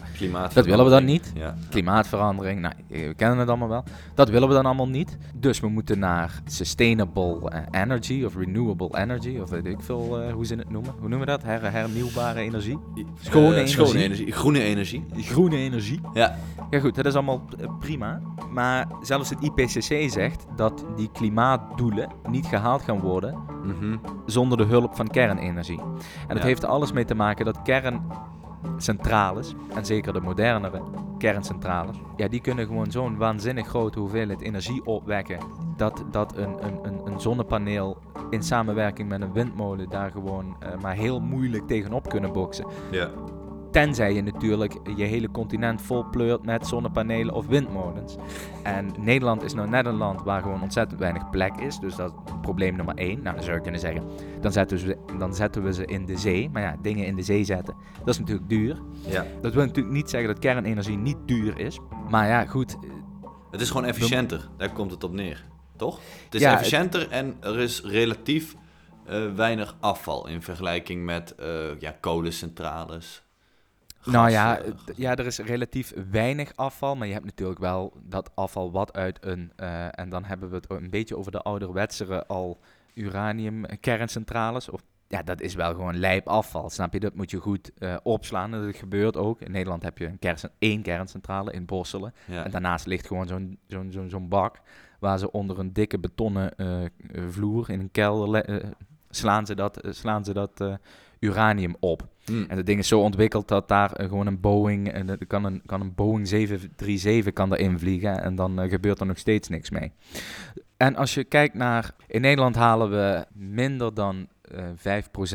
Dat 0.54 0.64
willen 0.66 0.84
we 0.84 0.90
dan 0.90 1.04
niet. 1.04 1.32
Ja, 1.34 1.54
klimaatverandering, 1.70 2.60
nou, 2.60 2.74
we 2.88 3.14
kennen 3.16 3.38
het 3.38 3.48
allemaal 3.48 3.68
wel. 3.68 3.84
Dat 4.14 4.28
willen 4.28 4.48
we 4.48 4.54
dan 4.54 4.66
allemaal 4.66 4.88
niet. 4.88 5.16
Dus 5.34 5.60
we 5.60 5.68
moeten 5.68 5.98
naar 5.98 6.42
sustainable 6.44 7.50
eh, 7.50 7.80
energy 7.82 8.24
of 8.24 8.36
renewable 8.36 8.98
energy, 8.98 9.38
of 9.38 9.50
weet 9.50 9.66
ik 9.66 9.80
veel 9.80 10.20
eh, 10.22 10.32
hoe 10.32 10.46
ze 10.46 10.54
het 10.54 10.70
noemen. 10.70 10.90
Hoe 10.90 11.08
noemen 11.08 11.18
we 11.18 11.26
dat? 11.26 11.42
Her 11.42 11.72
hernieuwbare 11.72 12.40
energie? 12.40 12.78
Schone 13.20 13.46
Eh, 13.46 13.52
energie. 13.52 13.68
schone 13.86 14.02
energie. 14.02 14.32
Groene 14.32 14.60
energie. 14.62 15.04
Groene 15.16 15.56
energie. 15.56 16.00
Ja, 16.12 16.36
Ja 16.70 16.80
goed, 16.80 16.94
dat 16.94 17.06
is 17.06 17.14
allemaal 17.14 17.42
prima. 17.80 18.20
Maar 18.50 18.86
zelfs 19.02 19.30
het 19.30 19.38
IPCC 19.42 20.10
zegt 20.10 20.46
dat 20.56 20.84
die 20.96 21.10
klimaatdoelen 21.12 22.08
niet 22.30 22.46
gehaald 22.46 22.82
gaan 22.82 23.00
worden 23.00 23.38
mhm. 23.64 23.96
zonder 24.26 24.58
de 24.58 24.64
hulp 24.64 24.96
van 24.96 25.08
kernenergie. 25.08 25.80
En 25.80 26.28
dat 26.28 26.38
Ja. 26.38 26.44
heeft 26.44 26.62
er 26.62 26.68
alles 26.68 26.92
mee 26.92 27.04
te 27.04 27.14
maken 27.14 27.44
dat 27.44 27.62
kerncentrales, 28.62 29.54
en 29.74 29.86
zeker 29.86 30.12
de 30.12 30.20
modernere 30.20 30.82
kerncentrales, 31.18 31.96
ja, 32.16 32.28
die 32.28 32.40
kunnen 32.40 32.66
gewoon 32.66 32.90
zo'n 32.90 33.16
waanzinnig 33.16 33.66
grote 33.66 33.98
hoeveelheid 33.98 34.40
energie 34.40 34.84
opwekken. 34.84 35.38
Dat, 35.76 36.04
dat 36.10 36.36
een, 36.36 36.66
een, 36.66 36.78
een, 36.82 37.00
een 37.04 37.20
zonnepaneel 37.20 37.98
in 38.30 38.42
samenwerking 38.42 39.08
met 39.08 39.20
een 39.20 39.32
windmolen 39.32 39.88
daar 39.88 40.10
gewoon 40.10 40.56
eh, 40.60 40.68
maar 40.80 40.94
heel 40.94 41.20
moeilijk 41.20 41.66
tegenop 41.66 42.08
kunnen 42.08 42.32
boksen. 42.32 42.66
ja. 42.90 43.10
Tenzij 43.72 44.14
je 44.14 44.22
natuurlijk 44.22 44.78
je 44.96 45.04
hele 45.04 45.30
continent 45.30 45.82
vol 45.82 46.04
pleurt 46.10 46.44
met 46.44 46.66
zonnepanelen 46.66 47.34
of 47.34 47.46
windmolens. 47.46 48.16
En 48.62 48.90
Nederland 48.98 49.42
is 49.42 49.54
nou 49.54 49.68
net 49.68 49.86
een 49.86 49.94
land 49.96 50.22
waar 50.22 50.42
gewoon 50.42 50.62
ontzettend 50.62 51.00
weinig 51.00 51.30
plek 51.30 51.56
is. 51.56 51.78
Dus 51.78 51.94
dat 51.96 52.12
is 52.26 52.32
probleem 52.40 52.76
nummer 52.76 52.94
één. 52.94 53.22
Nou, 53.22 53.34
dan 53.34 53.44
zou 53.44 53.56
je 53.56 53.62
kunnen 53.62 53.80
zeggen, 53.80 54.02
dan 54.40 54.52
zetten, 54.52 54.76
we, 54.76 54.82
ze- 54.82 55.16
dan 55.18 55.34
zetten 55.34 55.62
we 55.62 55.72
ze 55.72 55.84
in 55.84 56.06
de 56.06 56.16
zee. 56.18 56.50
Maar 56.50 56.62
ja, 56.62 56.76
dingen 56.82 57.06
in 57.06 57.16
de 57.16 57.22
zee 57.22 57.44
zetten, 57.44 57.74
dat 57.98 58.08
is 58.08 58.18
natuurlijk 58.18 58.48
duur. 58.48 58.78
ja. 59.06 59.26
Dat 59.40 59.54
wil 59.54 59.64
natuurlijk 59.64 59.94
niet 59.94 60.10
zeggen 60.10 60.28
dat 60.28 60.38
kernenergie 60.38 60.96
niet 60.96 61.16
duur 61.26 61.58
is. 61.60 61.78
Maar 62.10 62.26
ja, 62.28 62.44
goed. 62.46 62.72
eh, 62.74 62.90
Het 63.50 63.60
is 63.60 63.70
gewoon 63.70 63.84
efficiënter. 63.86 64.48
Daar 64.56 64.72
komt 64.72 64.90
het 64.90 65.04
op 65.04 65.12
neer. 65.12 65.44
Toch? 65.76 66.00
Het 66.24 66.34
is 66.34 66.40
Ja, 66.40 66.50
het- 66.50 66.58
efficiënter 66.58 67.10
en 67.10 67.36
er 67.40 67.58
is 67.58 67.82
relatief 67.82 68.54
eh, 69.06 69.34
weinig 69.34 69.76
afval 69.80 70.28
in 70.28 70.42
vergelijking 70.42 71.04
met 71.04 71.34
eh, 71.34 71.46
ja, 71.78 71.96
kolencentrales. 72.00 73.22
Nou 74.04 74.30
ja, 74.30 74.58
eh, 74.58 74.72
ja, 74.96 75.16
er 75.16 75.26
is 75.26 75.38
relatief 75.38 75.92
weinig 76.10 76.52
afval. 76.56 76.96
Maar 76.96 77.06
je 77.06 77.12
hebt 77.12 77.24
natuurlijk 77.24 77.60
wel 77.60 77.92
dat 78.02 78.30
afval 78.34 78.70
wat 78.72 78.92
uit 78.92 79.18
een... 79.20 79.52
eh, 79.56 79.98
en 79.98 80.08
dan 80.08 80.24
hebben 80.24 80.48
we 80.50 80.56
het 80.56 80.70
een 80.70 80.90
beetje 80.90 81.16
over 81.16 81.32
de 81.32 81.42
ouderwetsere 81.42 82.26
al 82.26 82.60
uranium 82.94 83.64
kerncentrales. 83.80 84.68
Of, 84.68 84.82
ja, 85.08 85.22
dat 85.22 85.40
is 85.40 85.54
wel 85.54 85.70
gewoon 85.74 85.96
lijp 85.98 86.28
afval, 86.28 86.70
snap 86.70 86.92
je? 86.92 87.00
Dat 87.00 87.14
moet 87.14 87.30
je 87.30 87.38
goed 87.38 87.70
eh, 87.78 87.96
opslaan. 88.02 88.54
En 88.54 88.64
dat 88.64 88.76
gebeurt 88.76 89.16
ook. 89.16 89.40
In 89.40 89.50
Nederland 89.50 89.82
heb 89.82 89.98
je 89.98 90.06
een 90.06 90.18
kerncen- 90.18 90.50
één 90.58 90.82
kerncentrale 90.82 91.52
in 91.52 91.64
Borselen. 91.66 92.14
ja. 92.26 92.44
En 92.44 92.50
daarnaast 92.50 92.86
ligt 92.86 93.06
gewoon 93.06 93.26
zo'n 93.26 93.58
zo'n 93.66 93.92
zo'n 93.92 94.10
zo'n 94.10 94.28
bak 94.28 94.60
waar 94.98 95.18
ze 95.18 95.30
onder 95.30 95.58
een 95.58 95.72
dikke 95.72 95.98
betonnen 95.98 96.54
vloer 97.28 97.70
in 97.70 97.80
een 97.80 97.90
kelder 97.90 98.62
slaan 99.10 99.46
ze 99.46 99.54
dat, 99.54 99.80
slaan 99.90 100.24
ze 100.24 100.32
dat 100.32 100.78
uranium 101.22 101.76
op. 101.80 102.08
Hm. 102.24 102.44
En 102.48 102.56
dat 102.56 102.66
ding 102.66 102.78
is 102.78 102.88
zo 102.88 103.00
ontwikkeld 103.00 103.48
dat 103.48 103.68
daar 103.68 103.92
eh, 103.92 104.08
gewoon 104.08 104.26
een 104.26 104.40
Boeing, 104.40 104.88
en 104.92 105.08
er 105.08 105.26
kan 105.26 105.44
een, 105.44 105.62
kan 105.66 105.80
een 105.80 105.94
Boeing 105.94 106.28
737 106.28 107.32
kan 107.32 107.52
erin 107.52 107.78
vliegen 107.78 108.22
en 108.22 108.34
dan 108.34 108.60
eh, 108.60 108.70
gebeurt 108.70 109.00
er 109.00 109.06
nog 109.06 109.18
steeds 109.18 109.48
niks 109.48 109.70
mee. 109.70 109.92
En 110.76 110.96
als 110.96 111.14
je 111.14 111.24
kijkt 111.24 111.54
naar, 111.54 111.94
in 112.06 112.20
Nederland 112.20 112.56
halen 112.56 112.90
we 112.90 113.24
minder 113.32 113.94
dan 113.94 114.28
eh 114.42 114.64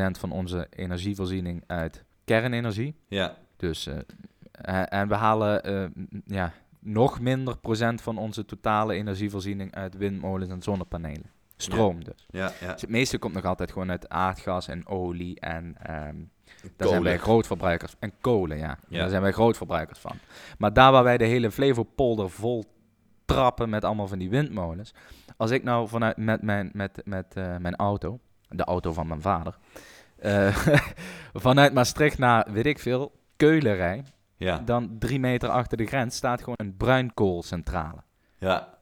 5% 0.10 0.19
van 0.19 0.32
onze 0.32 0.67
energievoorziening 0.69 1.63
uit 1.67 2.04
kernenergie. 2.26 2.95
ja. 3.08 3.36
Dus, 3.58 3.88
eh, 3.88 3.97
eh, 4.52 5.00
en 5.00 5.08
we 5.08 5.15
halen 5.15 5.63
eh, 5.63 5.86
ja, 6.26 6.54
nog 6.80 7.19
minder 7.19 7.58
procent 7.58 8.02
van 8.02 8.17
onze 8.17 8.45
totale 8.45 8.93
energievoorziening 8.93 9.76
uit 9.76 9.97
windmolens 9.97 10.52
en 10.52 10.62
zonnepanelen. 10.62 11.32
Stroom 11.58 12.04
dus. 12.04 12.26
Ja, 12.30 12.52
ja. 12.60 12.72
Dus 12.72 12.82
het 12.82 12.89
meeste 12.89 13.17
komt 13.17 13.34
nog 13.34 13.46
altijd 13.46 13.72
gewoon 13.72 13.91
uit 13.91 14.10
aardgas 14.10 14.67
en 14.67 14.88
olie 14.88 15.39
en 15.39 15.76
ehm, 15.82 16.15
daar 16.76 16.88
zijn 16.88 17.04
wij 17.04 17.17
grootverbruikers. 17.17 17.96
En 18.00 18.13
kolen, 18.22 18.58
ja. 18.58 18.78
Ja. 18.88 19.00
Daar 19.00 19.10
zijn 19.10 19.22
wij 19.22 19.32
grootverbruikers 19.32 20.00
van. 20.00 20.17
Maar 20.58 20.74
daar 20.74 20.91
waar 20.91 21.04
wij 21.04 21.17
de 21.17 21.26
hele 21.26 21.52
Flevopolder 21.52 22.30
vol 22.30 22.63
trappen 23.26 23.70
met 23.70 23.84
allemaal 23.84 24.08
van 24.08 24.20
die 24.20 24.30
windmolens. 24.30 24.93
Als 25.38 25.52
ik 25.52 25.63
nou 25.63 25.88
vanuit 25.88 26.17
met 26.17 26.41
mijn, 26.41 26.70
met, 26.74 27.02
met, 27.06 27.36
eh, 27.36 27.58
mijn 27.58 27.76
auto, 27.76 28.20
de 28.50 28.63
auto 28.63 28.93
van 28.93 29.08
mijn 29.08 29.22
vader, 29.22 29.58
eh, 30.17 30.58
vanuit 31.34 31.74
Maastricht 31.74 32.17
naar, 32.17 32.52
weet 32.52 32.65
ik 32.65 32.80
veel, 32.80 33.12
Keulen 33.36 33.76
rij, 33.76 34.04
Ja, 34.36 34.58
dan 34.58 34.96
drie 35.00 35.20
meter 35.20 35.50
achter 35.50 35.78
de 35.78 35.86
grens 35.86 36.15
staat 36.15 36.39
gewoon 36.39 36.58
een 36.58 36.78
bruinkoolcentrale. 36.78 38.04
ja. 38.38 38.76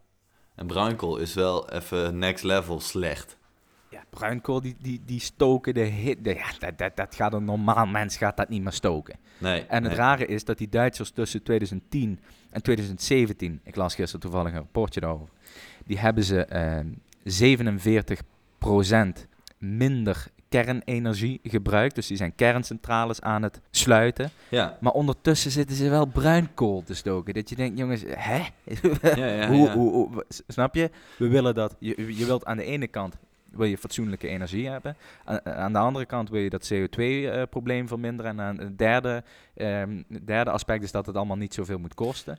En 0.55 0.67
bruinkool 0.67 1.17
is 1.17 1.33
wel 1.33 1.69
even 1.69 2.17
next 2.17 2.43
level 2.43 2.79
slecht. 2.79 3.37
Ja, 3.89 4.03
bruinkool, 4.09 4.61
die, 4.61 4.75
die, 4.79 5.01
die 5.05 5.19
stoken 5.19 5.73
de 5.73 5.79
hit. 5.79 6.23
de- 6.23 6.33
ja, 6.33 6.51
dat, 6.59 6.77
dat, 6.77 6.95
dat 6.95 7.15
gaat 7.15 7.33
een 7.33 7.45
normaal 7.45 7.85
mens 7.85 8.17
gaat 8.17 8.37
dat 8.37 8.49
niet 8.49 8.63
meer 8.63 8.71
stoken. 8.71 9.17
Nee. 9.37 9.61
En 9.61 9.83
het 9.83 9.91
nee. 9.91 10.01
rare 10.01 10.25
is 10.25 10.45
dat 10.45 10.57
die 10.57 10.69
Duitsers 10.69 11.11
tussen 11.11 11.43
2010 11.43 12.19
en 12.49 12.61
2017, 12.61 13.59
ik 13.63 13.75
las 13.75 13.95
gisteren 13.95 14.21
toevallig 14.21 14.51
een 14.51 14.57
rapportje 14.57 14.99
daarover, 14.99 15.27
die 15.85 15.99
hebben 15.99 16.23
ze 16.23 16.45
ehm 16.45 16.87
47% 17.25 19.27
minder 19.57 20.27
kernenergie 20.63 21.39
gebruikt. 21.43 21.95
Dus 21.95 22.07
die 22.07 22.17
zijn 22.17 22.35
kerncentrales 22.35 23.21
aan 23.21 23.43
het 23.43 23.61
sluiten. 23.71 24.29
Ja, 24.49 24.77
Maar 24.79 24.91
ondertussen 24.91 25.51
zitten 25.51 25.75
ze 25.75 25.89
wel 25.89 26.05
bruinkool 26.05 26.83
te 26.83 26.93
stoken. 26.95 27.33
Dat 27.33 27.49
je 27.49 27.55
denkt, 27.55 27.77
jongens, 27.77 28.03
hè? 28.07 28.37
ja, 29.15 29.25
ja. 29.27 29.47
hoe, 29.47 29.65
ja. 29.65 29.73
Hoe, 29.73 29.91
hoe- 29.91 30.25
snap 30.47 30.75
je? 30.75 30.89
We 31.17 31.27
willen 31.27 31.53
dat. 31.53 31.75
Je, 31.79 32.15
je 32.17 32.25
wilt 32.25 32.45
aan 32.45 32.57
de 32.57 32.63
ene 32.63 32.87
kant 32.87 33.15
wil 33.51 33.65
je 33.67 33.77
fatsoenlijke 33.77 34.27
energie 34.27 34.69
hebben. 34.69 34.95
aan 35.43 35.73
de 35.73 35.79
andere 35.79 36.05
kant 36.05 36.29
wil 36.29 36.41
je 36.41 36.49
dat 36.49 36.73
CO2-probleem 36.73 37.87
verminderen. 37.87 38.31
En 38.31 38.41
aan 38.45 38.57
het 38.59 38.77
derde, 38.77 39.23
um, 39.55 40.03
derde 40.25 40.51
aspect 40.51 40.83
is 40.83 40.91
dat 40.91 41.05
het 41.05 41.15
allemaal 41.15 41.37
niet 41.37 41.53
zoveel 41.53 41.79
moet 41.79 41.93
kosten. 41.93 42.37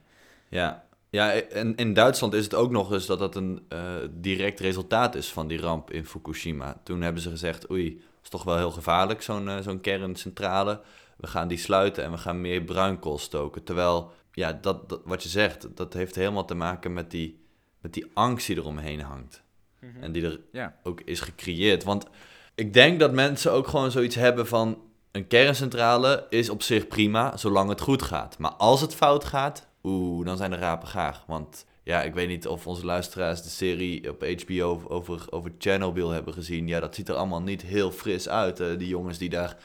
Ja, 0.48 0.84
ja, 1.10 1.32
en 1.32 1.76
in 1.76 1.94
Duitsland 1.94 2.34
is 2.34 2.44
het 2.44 2.54
ook 2.54 2.70
nog 2.70 2.92
eens 2.92 3.06
dat 3.06 3.18
dat 3.18 3.36
een 3.36 3.66
uh, 3.72 3.80
direct 4.10 4.60
resultaat 4.60 5.14
is 5.14 5.32
van 5.32 5.46
die 5.46 5.60
ramp 5.60 5.90
in 5.90 6.06
Fukushima. 6.06 6.80
Toen 6.82 7.02
hebben 7.02 7.22
ze 7.22 7.30
gezegd, 7.30 7.70
oei, 7.70 7.88
het 7.88 8.22
is 8.22 8.28
toch 8.28 8.42
wel 8.42 8.56
heel 8.56 8.70
gevaarlijk, 8.70 9.22
zo'n 9.22 9.46
uh, 9.46 9.58
zo'n 9.60 9.80
kerncentrale. 9.80 10.80
We 11.16 11.26
gaan 11.26 11.48
die 11.48 11.58
sluiten 11.58 12.04
en 12.04 12.10
we 12.10 12.18
gaan 12.18 12.40
meer 12.40 12.62
bruinkool 12.62 13.18
stoken. 13.18 13.64
Terwijl, 13.64 14.12
ja, 14.32 14.52
dat, 14.52 14.88
dat, 14.88 15.00
wat 15.04 15.22
je 15.22 15.28
zegt, 15.28 15.76
dat 15.76 15.92
heeft 15.92 16.14
helemaal 16.14 16.44
te 16.44 16.54
maken 16.54 16.92
met 16.92 17.10
die, 17.10 17.40
met 17.80 17.94
die 17.94 18.10
angst 18.14 18.46
die 18.46 18.56
eromheen 18.56 19.00
hangt. 19.00 19.42
Mhm. 19.80 20.02
En 20.02 20.12
die 20.12 20.24
er 20.24 20.40
ja. 20.52 20.76
ook 20.82 21.00
is 21.00 21.20
gecreëerd. 21.20 21.84
Want 21.84 22.06
ik 22.54 22.72
denk 22.72 23.00
dat 23.00 23.12
mensen 23.12 23.52
ook 23.52 23.68
gewoon 23.68 23.90
zoiets 23.90 24.14
hebben 24.14 24.46
van... 24.46 24.80
Een 25.10 25.26
kerncentrale 25.26 26.26
is 26.30 26.50
op 26.50 26.62
zich 26.62 26.86
prima, 26.86 27.36
zolang 27.36 27.68
het 27.68 27.80
goed 27.80 28.02
gaat. 28.02 28.38
Maar 28.38 28.50
als 28.50 28.80
het 28.80 28.94
fout 28.94 29.24
gaat, 29.24 29.65
oeh, 29.86 30.26
dan 30.26 30.36
zijn 30.36 30.50
de 30.50 30.56
rapen 30.56 30.88
gaar. 30.88 31.24
Want 31.26 31.66
ja, 31.82 32.02
ik 32.02 32.14
weet 32.14 32.28
niet 32.28 32.46
of 32.46 32.66
onze 32.66 32.84
luisteraars 32.84 33.42
de 33.42 33.48
serie 33.48 34.10
op 34.10 34.26
HBO 34.44 34.82
over, 34.88 35.26
over 35.30 35.52
Chernobyl 35.58 36.10
hebben 36.10 36.34
gezien. 36.34 36.68
Ja, 36.68 36.80
dat 36.80 36.94
ziet 36.94 37.08
er 37.08 37.14
allemaal 37.14 37.42
niet 37.42 37.62
heel 37.62 37.90
fris 37.90 38.28
uit. 38.28 38.56
die 38.56 38.88
jongens 38.88 39.18
die 39.18 39.28
daar 39.28 39.56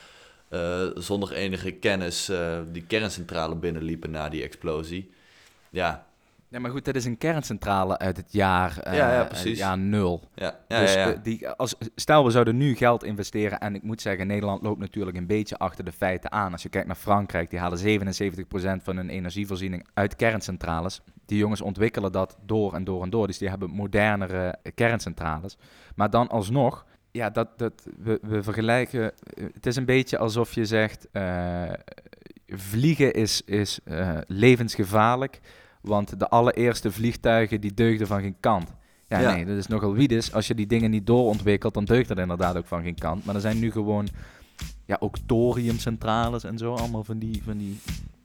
uh, 0.50 0.90
zonder 0.96 1.32
enige 1.34 1.72
kennis 1.72 2.30
uh, 2.30 2.60
die 2.72 2.84
kerncentrale 2.84 3.56
binnenliepen 3.56 4.12
na 4.12 4.30
die 4.30 4.44
explosie. 4.44 5.12
Ja, 5.70 6.08
ja, 6.52 6.60
maar 6.60 6.72
goed, 6.72 6.86
dat 6.86 6.96
is 6.96 7.06
een 7.06 7.18
kerncentrale 7.18 7.98
uit 7.98 8.18
het 8.18 8.34
jaar, 8.34 8.78
uh, 8.88 8.94
ja, 8.94 9.14
ja, 9.14 9.24
precies. 9.24 9.58
jaar 9.58 9.78
nul. 9.78 10.30
Ja, 10.36 10.60
ja, 10.68 10.80
dus 10.80 10.94
ja, 10.94 11.12
die, 11.12 11.50
als, 11.50 11.76
stel, 11.96 12.26
we 12.26 12.32
zouden 12.32 12.58
nu 12.58 12.76
geld 12.76 13.04
investeren. 13.04 13.60
En 13.60 13.76
ik 13.76 13.84
moet 13.84 14.02
zeggen, 14.02 14.28
Nederland 14.28 14.62
loopt 14.62 14.80
natuurlijk 14.80 15.18
een 15.18 15.28
beetje 15.28 15.58
achter 15.58 15.86
de 15.86 15.92
feiten 15.92 16.32
aan. 16.32 16.52
Als 16.52 16.64
je 16.64 16.70
kijkt 16.70 16.88
naar 16.88 16.96
Frankrijk, 16.96 17.50
die 17.50 17.60
halen 17.60 18.02
77% 18.80 18.84
van 18.84 18.96
hun 18.96 19.10
energievoorziening 19.10 19.88
uit 19.94 20.16
kerncentrales. 20.16 21.02
Die 21.26 21.38
jongens 21.38 21.62
ontwikkelen 21.62 22.12
dat 22.12 22.38
door 22.46 22.74
en 22.74 22.84
door 22.84 23.04
en 23.04 23.10
door. 23.10 23.28
Dus 23.28 23.38
die 23.38 23.50
hebben 23.50 23.70
modernere 23.70 24.58
kerncentrales. 24.76 25.58
Maar 25.96 26.10
dan 26.10 26.28
alsnog, 26.28 26.86
ja, 27.12 27.30
dat, 27.30 27.58
dat, 27.58 27.88
we, 27.98 28.20
we 28.22 28.44
vergelijken. 28.44 29.12
Het 29.54 29.66
is 29.66 29.76
een 29.76 29.86
beetje 29.86 30.18
alsof 30.18 30.54
je 30.54 30.66
zegt: 30.66 31.08
uh, 31.14 31.72
vliegen 32.48 33.14
is, 33.14 33.42
is 33.42 33.80
uh, 33.86 34.18
levensgevaarlijk. 34.28 35.40
Want 35.82 36.20
de 36.20 36.30
allereerste 36.30 36.92
vliegtuigen 36.92 37.62
die 37.62 37.74
deugden 37.74 38.08
van 38.08 38.22
geen 38.22 38.36
kant. 38.40 38.74
Ja, 39.08 39.34
nee, 39.34 39.46
dat 39.46 39.58
is 39.58 39.68
nogal 39.68 39.94
wiedes. 39.94 40.34
Als 40.34 40.48
je 40.48 40.56
die 40.56 40.68
dingen 40.68 40.92
niet 40.92 41.08
doorontwikkelt, 41.08 41.74
dan 41.74 41.86
deugt 41.86 42.08
dat 42.08 42.18
inderdaad 42.18 42.58
ook 42.58 42.68
van 42.68 42.84
geen 42.84 42.96
kant. 42.96 43.26
Maar 43.26 43.36
er 43.36 43.42
zijn 43.42 43.60
nu 43.60 43.72
gewoon 43.72 44.08
ja, 44.86 44.98
ook 45.00 45.18
thoriumcentrales 45.26 46.44
en 46.44 46.58
zo. 46.58 46.74
Allemaal 46.74 47.04
van 47.04 47.18
die, 47.18 47.42
van 47.44 47.58
die 47.58 47.80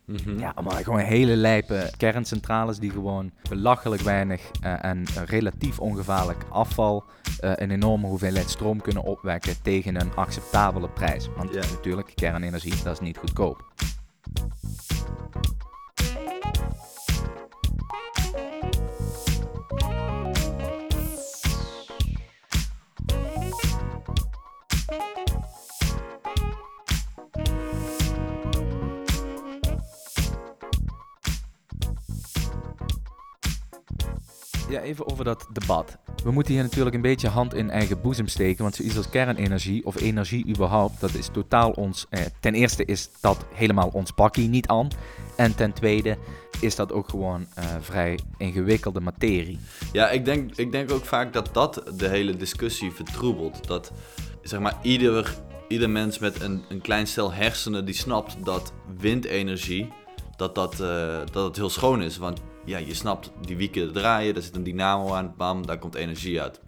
mhm. 0.04 0.38
Ja, 0.38 0.52
allemaal 0.54 0.82
gewoon 0.82 1.00
hele 1.00 1.36
lijpe 1.36 1.90
kerncentrales 1.96 2.78
die 2.78 2.90
gewoon 2.90 3.30
belachelijk 3.48 4.02
weinig 4.02 4.50
uh, 4.64 4.84
en 4.84 5.04
relatief 5.24 5.78
ongevaarlijk 5.78 6.44
afval 6.50 7.04
uh, 7.04 7.52
een 7.54 7.70
enorme 7.70 8.06
hoeveelheid 8.06 8.50
stroom 8.50 8.80
kunnen 8.80 9.02
opwekken 9.02 9.62
tegen 9.62 10.00
een 10.00 10.14
acceptabele 10.14 10.88
prijs. 10.88 11.28
Want 11.36 11.52
natuurlijk, 11.52 12.12
kernenergie, 12.14 12.82
dat 12.82 12.92
is 12.92 13.00
niet 13.00 13.18
goedkoop. 13.18 13.72
Even 34.86 35.10
over 35.10 35.24
dat 35.24 35.46
debat. 35.52 35.98
We 36.24 36.30
moeten 36.30 36.52
hier 36.52 36.62
natuurlijk 36.62 36.94
een 36.94 37.02
beetje 37.02 37.28
hand 37.28 37.54
in 37.54 37.70
eigen 37.70 38.00
boezem 38.00 38.28
steken, 38.28 38.62
want 38.62 38.74
zoiets 38.74 38.96
als 38.96 39.10
kernenergie 39.10 39.86
of 39.86 40.00
energie 40.00 40.48
überhaupt, 40.48 41.00
dat 41.00 41.14
is 41.14 41.28
totaal 41.32 41.70
ons. 41.70 42.06
Eh, 42.10 42.20
ten 42.40 42.54
eerste 42.54 42.84
is 42.84 43.08
dat 43.20 43.44
helemaal 43.54 43.88
ons 43.92 44.10
pakkie 44.10 44.48
niet 44.48 44.66
aan. 44.66 44.88
En 45.36 45.54
ten 45.54 45.72
tweede 45.72 46.18
is 46.60 46.76
dat 46.76 46.92
ook 46.92 47.08
gewoon 47.08 47.46
uh, 47.58 47.64
vrij 47.80 48.18
ingewikkelde 48.36 49.00
materie. 49.00 49.58
Ja, 49.92 50.10
ik 50.10 50.24
denk, 50.24 50.56
ik 50.56 50.72
denk 50.72 50.90
ook 50.92 51.04
vaak 51.04 51.32
dat 51.32 51.48
dat 51.52 51.82
de 51.96 52.08
hele 52.08 52.36
discussie 52.36 52.90
vertroebelt. 52.90 53.66
Dat 53.66 53.92
zeg 54.42 54.60
maar 54.60 54.78
ieder, 54.82 55.34
ieder 55.68 55.90
mens 55.90 56.18
met 56.18 56.40
een, 56.40 56.64
een 56.68 56.80
klein 56.80 57.06
stel 57.06 57.32
hersenen 57.32 57.84
die 57.84 57.94
snapt 57.94 58.44
dat 58.44 58.72
windenergie 58.98 59.88
dat, 60.36 60.54
dat, 60.54 60.80
uh, 60.80 61.18
dat 61.32 61.44
het 61.44 61.56
heel 61.56 61.70
schoon 61.70 62.02
is. 62.02 62.16
Want 62.16 62.40
ja, 62.66 62.78
je 62.78 62.94
snapt 62.94 63.30
die 63.40 63.56
wieken 63.56 63.92
draaien, 63.92 64.34
daar 64.34 64.42
zit 64.42 64.56
een 64.56 64.62
dynamo 64.62 65.12
aan, 65.12 65.34
bam, 65.36 65.66
daar 65.66 65.78
komt 65.78 65.94
energie 65.94 66.40
uit. 66.40 66.60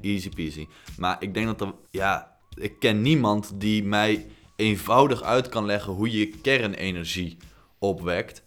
Easy 0.00 0.28
peasy. 0.28 0.66
Maar 0.98 1.16
ik 1.20 1.34
denk 1.34 1.46
dat 1.46 1.60
er, 1.60 1.74
ja, 1.90 2.36
ik 2.54 2.78
ken 2.78 3.02
niemand 3.02 3.52
die 3.54 3.84
mij 3.84 4.26
eenvoudig 4.56 5.22
uit 5.22 5.48
kan 5.48 5.66
leggen 5.66 5.92
hoe 5.92 6.10
je 6.10 6.28
kernenergie 6.28 7.36
opwekt. 7.78 8.42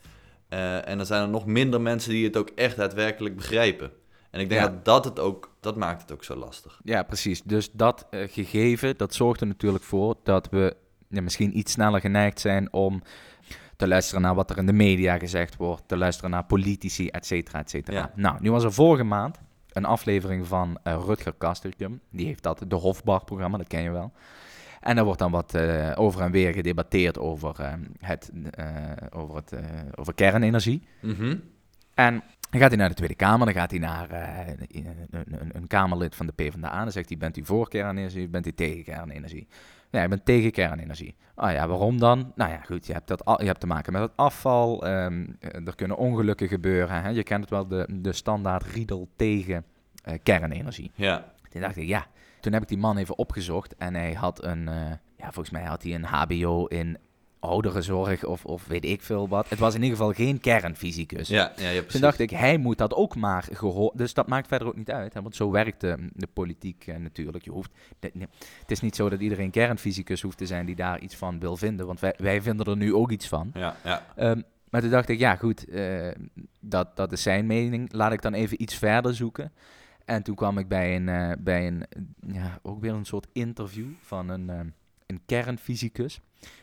Uh, 0.50 0.88
en 0.88 1.00
er 1.00 1.06
zijn 1.06 1.22
er 1.22 1.30
nog 1.30 1.46
minder 1.46 1.82
mensen 1.82 2.12
die 2.12 2.26
het 2.26 2.38
ook 2.38 2.50
echt 2.50 2.76
daadwerkelijk 2.76 3.36
begrijpen. 3.36 3.92
En 4.30 4.40
ik 4.40 4.50
denk 4.50 4.62
dat 4.62 4.86
dat 4.86 5.06
het 5.06 5.20
ook, 5.20 5.56
dat 5.60 5.76
maakt 5.76 6.02
het 6.02 6.12
ook 6.12 6.24
zo 6.24 6.36
lastig. 6.36 6.80
Ja, 6.84 7.04
precies. 7.04 7.42
Dus 7.42 7.72
dat 7.72 8.08
uh, 8.12 8.28
gegeven, 8.28 8.98
dat 8.98 9.14
zorgt 9.14 9.42
er 9.42 9.48
natuurlijk 9.48 9.84
voor 9.84 10.16
dat 10.24 10.50
we 10.50 10.76
ja, 11.08 11.22
misschien 11.22 11.58
iets 11.58 11.72
sneller 11.72 12.00
geneigd 12.00 12.40
zijn 12.40 12.74
om 12.74 13.02
te 13.82 13.88
luisteren 13.88 14.22
naar 14.22 14.36
wat 14.36 14.50
er 14.50 14.58
in 14.58 14.66
de 14.66 14.74
media 14.74 15.18
gezegd 15.18 15.56
wordt, 15.56 15.88
te 15.88 15.98
luisteren 15.98 16.32
naar 16.32 16.44
politici, 16.44 17.08
et 17.08 17.26
cetera, 17.26 17.60
et 17.60 17.70
cetera. 17.70 18.12
Nou, 18.16 18.38
nu 18.40 18.52
was 18.52 18.64
er 18.64 18.74
vorige 18.74 19.04
maand 19.04 19.40
een 19.72 19.86
aflevering 19.86 20.48
van 20.48 20.78
uh, 20.84 21.02
Rutger 21.06 21.34
Kastrikum. 21.34 22.00
Die 22.10 22.26
heeft 22.26 22.44
dat, 22.44 22.64
de 22.68 22.76
Hofbar-programma, 22.76 23.58
dat 23.58 23.68
ken 23.68 23.82
je 23.82 23.92
wel. 23.92 24.12
En 24.82 24.98
er 24.98 25.04
wordt 25.04 25.20
dan 25.20 25.32
wat 25.32 25.56
uh, 25.56 25.92
over 25.96 26.22
en 26.22 26.32
weer 26.32 26.54
gedebatteerd 26.54 27.20
over, 27.20 27.56
uh, 27.60 27.74
het, 28.00 28.32
over, 29.10 29.36
het, 29.36 29.54
over 29.96 30.14
kernenergie. 30.14 30.84
Mm 31.02 31.14
-hmm. 31.14 31.42
En 31.94 32.24
dan 32.50 32.60
gaat 32.60 32.70
hij 32.70 32.80
naar 32.80 32.90
de 32.90 32.96
Tweede 32.96 33.16
Kamer, 33.16 33.46
dan 33.46 33.56
gaat 33.56 33.72
hij 33.72 33.80
naar 33.80 34.12
een, 34.12 34.86
een, 35.12 35.50
een, 35.54 35.68
Kamerlid 35.68 36.16
van 36.16 36.26
de 36.26 36.34
PvdA. 36.34 36.84
Dan 36.84 36.92
zegt 36.92 37.10
hij, 37.10 37.18
bent 37.18 37.38
u 37.38 37.46
voor 37.46 37.70
kernenergie 37.70 38.28
bent 38.28 38.48
u 38.48 38.54
tegen 38.54 38.84
kernenergie? 38.84 39.48
Ja, 39.92 40.02
je 40.02 40.08
bent 40.08 40.26
tegen 40.26 40.52
kernenergie. 40.52 41.16
Ah 41.36 41.54
ja, 41.54 41.68
waarom 41.68 42.00
dan? 42.00 42.32
Nou 42.36 42.52
ja, 42.52 42.62
goed, 42.62 42.88
je 42.88 42.94
hebt, 42.94 43.08
dat, 43.08 43.24
je 43.38 43.46
hebt 43.46 43.60
te 43.60 43.68
maken 43.68 43.94
met 43.94 44.02
het 44.02 44.12
afval. 44.16 44.86
Ehm, 44.86 45.26
eh, 45.40 45.68
er 45.68 45.76
kunnen 45.76 45.98
ongelukken 45.98 46.48
gebeuren. 46.48 47.02
Hè? 47.02 47.10
Je 47.10 47.24
kent 47.24 47.42
het 47.42 47.50
wel, 47.50 47.68
de, 47.68 47.88
de 47.92 48.14
standaard 48.14 48.64
riedel 48.64 49.10
tegen 49.16 49.66
uh, 50.08 50.14
kernenergie. 50.24 50.92
Ja. 50.96 51.34
Toen 51.50 51.62
dacht 51.62 51.78
ik, 51.78 51.88
ja. 51.88 52.06
Toen 52.40 52.54
heb 52.54 52.62
ik 52.62 52.68
die 52.68 52.78
man 52.78 52.98
even 52.98 53.18
opgezocht 53.18 53.76
en 53.76 53.94
hij 53.94 54.14
had 54.14 54.44
een, 54.44 54.68
uh, 54.68 54.74
ja, 55.18 55.32
volgens 55.32 55.50
mij 55.50 55.64
had 55.64 55.84
hij 55.84 55.94
een 55.94 56.04
HBO 56.04 56.66
in 56.66 56.98
ouderenzorg 57.42 58.26
of, 58.26 58.46
of 58.46 58.68
weet 58.68 58.86
ik 58.86 59.02
veel 59.02 59.28
wat. 59.28 59.50
Het 59.50 59.60
was 59.60 59.76
in 59.76 59.82
ieder 59.84 59.98
geval 59.98 60.14
geen 60.14 60.40
kernfysicus. 60.40 61.28
Ja, 61.28 61.52
ja, 61.56 61.70
ja 61.70 61.82
Toen 61.82 62.02
dacht 62.02 62.20
ik, 62.20 62.30
hij 62.30 62.58
moet 62.58 62.78
dat 62.78 62.94
ook 62.94 63.16
maar 63.16 63.48
gehoord. 63.52 63.98
Dus 63.98 64.14
dat 64.14 64.28
maakt 64.28 64.48
verder 64.48 64.68
ook 64.68 64.76
niet 64.76 64.92
uit. 64.92 65.14
Hè? 65.14 65.22
Want 65.22 65.36
zo 65.36 65.52
werkt 65.52 65.82
de, 65.82 66.10
de 66.14 66.28
politiek 66.34 66.88
uh, 66.88 66.96
natuurlijk. 66.96 67.44
Je 67.44 67.52
hoeft, 67.52 67.72
het 68.00 68.72
is 68.72 68.80
niet 68.80 68.96
zo 68.96 69.10
dat 69.10 69.20
iedereen 69.20 69.52
kernfysicus 69.52 70.22
hoeft 70.22 70.38
te 70.38 70.46
zijn 70.46 70.66
die 70.66 70.76
daar 70.76 71.00
iets 71.00 71.16
van 71.16 71.40
wil 71.40 71.58
vinden. 71.58 71.86
Want 71.86 72.00
wij, 72.00 72.14
wij 72.18 72.42
vinden 72.42 72.66
er 72.66 72.78
nu 72.78 72.94
ook 72.94 73.12
iets 73.12 73.28
van. 73.28 73.52
Ja, 73.54 73.76
ja. 73.84 74.06
Um, 74.18 74.44
maar 74.70 74.82
toen 74.82 74.90
dacht 74.90 75.10
ik, 75.10 75.20
ja 75.20 75.36
goed, 75.36 75.70
uh, 75.70 76.12
dat, 76.60 76.96
dat 76.96 77.12
is 77.12 77.22
zijn 77.22 77.46
mening. 77.46 77.94
Laat 77.94 78.12
ik 78.12 78.22
dan 78.22 78.34
even 78.34 78.62
iets 78.62 78.76
verder 78.76 79.16
zoeken. 79.16 79.52
En 80.06 80.24
toen 80.24 80.36
kwam 80.36 80.58
ik 80.58 80.68
bij 80.68 80.96
een, 80.96 81.08
uh, 81.08 81.32
bij 81.40 81.68
een 81.68 81.84
ja, 82.28 82.60
ook 82.62 82.82
weer 82.82 82.94
een 82.94 83.06
soort 83.06 83.28
interview 83.34 83.88
van 84.02 84.30
een, 84.30 84.74
een 85.06 85.22
kernfysicus. 85.26 86.22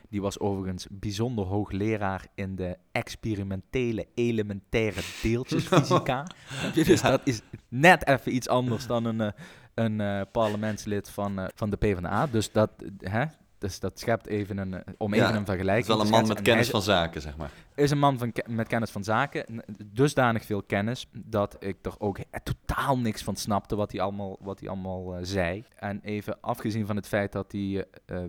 Die 0.09 0.23
was 0.23 0.38
overigens 0.38 0.87
bijzonder 0.90 1.44
hoogleraar 1.44 2.27
in 2.35 2.57
de 2.57 2.77
experimentele 2.92 4.07
elementaire 4.14 5.01
deeltjesfysica. 5.23 6.27
dus 6.75 7.03
dat 7.03 7.21
is 7.25 7.40
net 7.68 8.07
even 8.07 8.35
iets 8.35 8.49
anders 8.49 8.87
dan 8.87 9.05
een, 9.05 9.21
eh, 9.21 9.31
een 9.75 10.01
uh, 10.01 10.21
parlementslid 10.33 11.11
van, 11.11 11.40
uh, 11.40 11.47
van 11.55 11.71
de 11.71 11.77
PvdA. 11.77 12.27
Dus 12.27 12.53
dat, 12.53 12.71
hè, 12.99 13.25
dus 13.59 13.81
dat 13.81 13.99
schept 13.99 14.27
even 14.27 14.59
een, 14.59 14.85
om 14.99 15.14
even 15.14 15.35
een 15.35 15.44
vergelijking 15.44 15.87
te 15.87 15.92
is 15.92 15.97
wel 15.97 16.05
een 16.05 16.27
man 16.27 16.27
met 16.27 16.42
kennis 16.42 16.71
van 16.71 16.83
zaken, 16.83 17.21
zeg 17.21 17.37
maar. 17.37 17.51
Is 17.75 17.90
een 17.90 17.99
man 17.99 18.18
van 18.18 18.33
met 18.47 18.68
kennis 18.68 18.90
van 18.90 19.05
zaken. 19.05 19.64
Dusdanig 19.92 20.44
veel 20.44 20.62
kennis 20.62 21.09
dat 21.12 21.57
ik 21.61 21.77
er 21.83 21.94
ook 21.99 22.18
totaal 22.42 22.99
niks 22.99 23.23
van 23.23 23.37
snapte 23.37 23.77
wat 23.77 23.92
hij 23.92 24.01
allemaal, 24.01 24.37
wat 24.40 24.61
hij 24.61 24.68
allemaal 24.68 25.16
zei. 25.23 25.64
En 25.77 26.01
even 26.03 26.40
afgezien 26.40 26.87
van 26.87 26.97
het 26.97 27.09
feit 27.09 27.33
dat 27.33 27.53
hij 27.53 27.87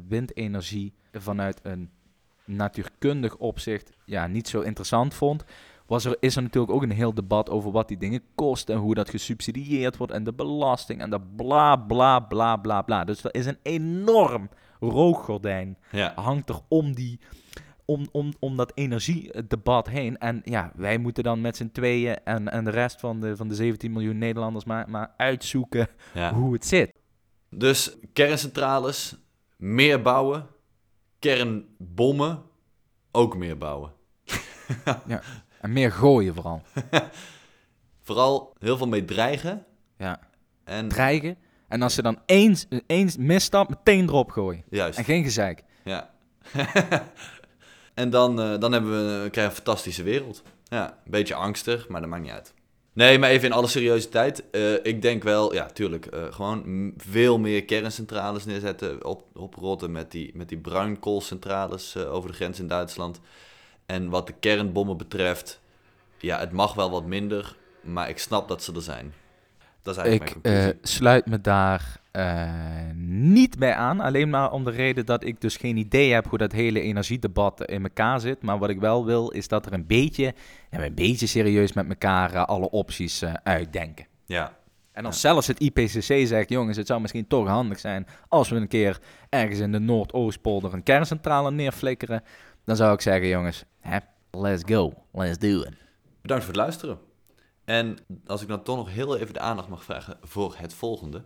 windenergie 0.08 0.94
vanuit 1.12 1.60
een 1.64 1.90
natuurkundig 2.46 3.36
opzicht 3.36 3.92
ja, 4.06 4.28
niet 4.28 4.48
zo 4.48 4.62
interessant 4.62 5.14
vond, 5.14 5.44
was 5.86 6.06
er, 6.06 6.18
is 6.20 6.36
er 6.36 6.42
natuurlijk 6.42 6.74
ook 6.74 6.84
een 6.84 6.92
heel 6.92 7.14
debat 7.14 7.50
over 7.50 7.72
wat 7.72 7.88
die 7.88 7.98
dingen 7.98 8.24
kosten 8.36 8.76
en 8.76 8.82
hoe 8.82 8.96
dat 8.96 9.10
gesubsidieerd 9.10 9.98
wordt 9.98 10.14
en 10.14 10.24
de 10.24 10.34
belasting 10.34 11.02
en 11.02 11.10
de 11.10 11.22
bla 11.36 11.76
bla 11.76 12.20
bla 12.20 12.58
bla 12.58 12.82
bla. 12.82 13.04
Dus 13.04 13.24
er 13.24 13.34
is 13.34 13.46
een 13.46 13.58
enorm 13.62 14.50
rooggordijn 14.80 15.78
Ja. 15.92 16.14
hangt 16.16 16.50
er 16.50 16.60
om, 16.68 16.96
die, 16.96 17.20
om, 17.86 18.08
om, 18.12 18.34
om 18.40 18.58
dat 18.58 18.72
energiedebat 18.76 19.88
heen. 19.88 20.18
En 20.18 20.42
ja, 20.44 20.72
wij 20.76 20.98
moeten 20.98 21.24
dan 21.24 21.42
met 21.42 21.58
z'n 21.58 21.70
tweeën 21.74 22.18
en, 22.24 22.52
en 22.52 22.64
de 22.64 22.70
rest 22.70 23.00
van 23.00 23.20
de, 23.20 23.36
van 23.36 23.48
de 23.48 23.56
17 23.56 23.92
miljoen 23.92 24.18
Nederlanders 24.18 24.66
maar, 24.66 24.90
maar 24.90 25.14
uitzoeken 25.18 25.88
ja. 26.14 26.34
hoe 26.34 26.54
het 26.54 26.66
zit. 26.66 26.94
Dus 27.50 27.96
kerncentrales, 28.14 29.16
meer 29.58 30.02
bouwen. 30.02 30.48
Kernbommen, 31.20 32.42
ook 33.12 33.38
meer 33.38 33.58
bouwen. 33.58 33.92
En 35.62 35.74
meer 35.74 35.92
gooien 35.92 36.34
vooral. 36.34 36.62
Vooral 38.02 38.54
heel 38.60 38.78
veel 38.78 38.88
mee 38.88 39.06
dreigen. 39.06 39.66
Ja. 39.98 40.20
En 40.64 40.88
Dreigen. 40.88 41.38
En 41.70 41.82
als 41.82 41.94
ze 41.94 42.02
dan 42.02 42.20
eens, 42.26 42.66
eens 42.88 43.18
misstapt, 43.18 43.70
meteen 43.70 44.08
erop 44.08 44.32
gooien. 44.32 44.64
juist. 44.70 44.98
En 44.98 45.04
geen 45.04 45.24
gezeik. 45.24 45.64
Ja. 45.84 46.10
en 47.94 48.10
dan, 48.10 48.42
eh, 48.42 48.60
dan 48.60 48.72
hebben 48.72 48.92
we, 48.92 49.30
krijgen 49.30 49.34
we 49.34 49.42
een 49.42 49.52
fantastische 49.52 50.04
wereld. 50.04 50.44
Ja, 50.64 50.86
een 51.06 51.12
beetje 51.12 51.34
angstig, 51.36 51.88
maar 51.88 52.02
dat 52.02 52.10
maakt 52.10 52.24
niet 52.24 52.32
uit. 52.32 52.54
Nee, 52.94 53.20
maar 53.20 53.30
even 53.30 53.48
in 53.48 53.54
alle 53.54 53.68
seriositeit. 53.68 54.50
eh, 54.50 54.74
ik 54.74 55.02
denk 55.02 55.24
wel, 55.24 55.54
ja, 55.54 55.66
tuurlijk, 55.66 56.06
eh, 56.06 56.24
gewoon 56.30 56.94
veel 56.98 57.40
meer 57.40 57.66
kerncentrales 57.66 58.46
neerzetten. 58.46 59.06
Op, 59.06 59.24
oprotten 59.34 59.92
met 59.92 60.12
die, 60.12 60.32
met 60.34 60.50
die 60.50 60.58
bruinkoolcentrales 60.58 61.96
eh, 61.96 62.14
over 62.14 62.30
de 62.30 62.36
grens 62.36 62.60
in 62.60 62.68
Duitsland. 62.68 63.20
En 63.86 64.10
wat 64.10 64.28
de 64.28 64.34
kernbommen 64.40 64.98
betreft, 64.98 65.62
ja, 66.18 66.40
het 66.40 66.52
mag 66.52 66.74
wel 66.74 66.90
wat 66.90 67.06
minder, 67.06 67.56
maar 67.82 68.10
ik 68.10 68.20
snap 68.20 68.48
dat 68.48 68.64
ze 68.64 68.74
er 68.74 68.82
zijn. 68.82 69.14
Dat 69.82 69.96
is 69.98 70.02
eigenlijk 70.02 70.36
Ik 70.36 70.44
mijn 70.44 70.56
eh, 70.56 70.64
conclusie. 70.64 70.88
sluit 70.98 71.26
me 71.26 71.42
daar 71.42 71.98
eh, 72.12 72.50
niet 73.06 73.58
bij 73.60 73.74
aan. 73.74 74.00
Alleen 74.00 74.30
maar 74.30 74.52
om 74.52 74.64
de 74.64 74.72
reden 74.72 75.06
dat 75.06 75.24
ik 75.24 75.42
dus 75.42 75.58
geen 75.58 75.78
idee 75.78 76.14
heb 76.14 76.26
hoe 76.28 76.38
dat 76.38 76.52
hele 76.52 76.82
energiedebat 76.82 77.66
in 77.66 77.84
elkaar 77.84 78.20
zit. 78.20 78.42
Maar 78.42 78.58
wat 78.58 78.70
ik 78.70 78.80
wel 78.80 79.06
wil, 79.06 79.30
is 79.30 79.48
dat 79.48 79.66
er 79.66 79.74
een 79.74 79.88
beetje, 79.88 80.34
ja, 80.72 80.84
een 80.84 80.94
beetje 80.96 81.28
serieus 81.28 81.74
met 81.74 81.90
elkaar 81.90 82.34
eh, 82.34 82.44
alle 82.46 82.70
opties 82.70 83.24
uitdenken. 83.44 84.06
ja, 84.26 84.58
En 84.92 85.06
als 85.06 85.22
Ja. 85.22 85.30
zelfs 85.30 85.48
het 85.48 85.60
IPCC 85.60 86.28
zegt, 86.28 86.50
jongens, 86.50 86.78
het 86.78 86.88
zou 86.88 87.02
misschien 87.02 87.28
toch 87.28 87.48
handig 87.48 87.80
zijn 87.80 88.08
als 88.28 88.50
we 88.50 88.56
een 88.56 88.68
keer 88.68 89.00
ergens 89.30 89.60
in 89.60 89.72
de 89.72 89.80
Noordoostpolder 89.80 90.74
een 90.74 90.84
kerncentrale 90.84 91.52
neerflikkeren. 91.52 92.24
Dan 92.66 92.76
zou 92.76 92.94
ik 92.94 93.02
zeggen, 93.02 93.28
jongens, 93.28 93.64
hè, 93.80 93.98
let's 94.32 94.64
go, 94.66 94.94
let's 95.12 95.38
do 95.38 95.60
it. 95.62 95.72
Bedankt 96.22 96.44
voor 96.44 96.54
het 96.54 96.62
luisteren. 96.62 96.98
En 97.70 97.98
als 98.26 98.42
ik 98.42 98.48
dan 98.48 98.64
toch 98.64 98.76
nog 98.76 98.90
heel 98.90 99.18
even 99.18 99.34
de 99.34 99.40
aandacht 99.40 99.68
mag 99.68 99.84
vragen 99.84 100.18
voor 100.24 100.54
het 100.58 100.74
volgende. 100.74 101.22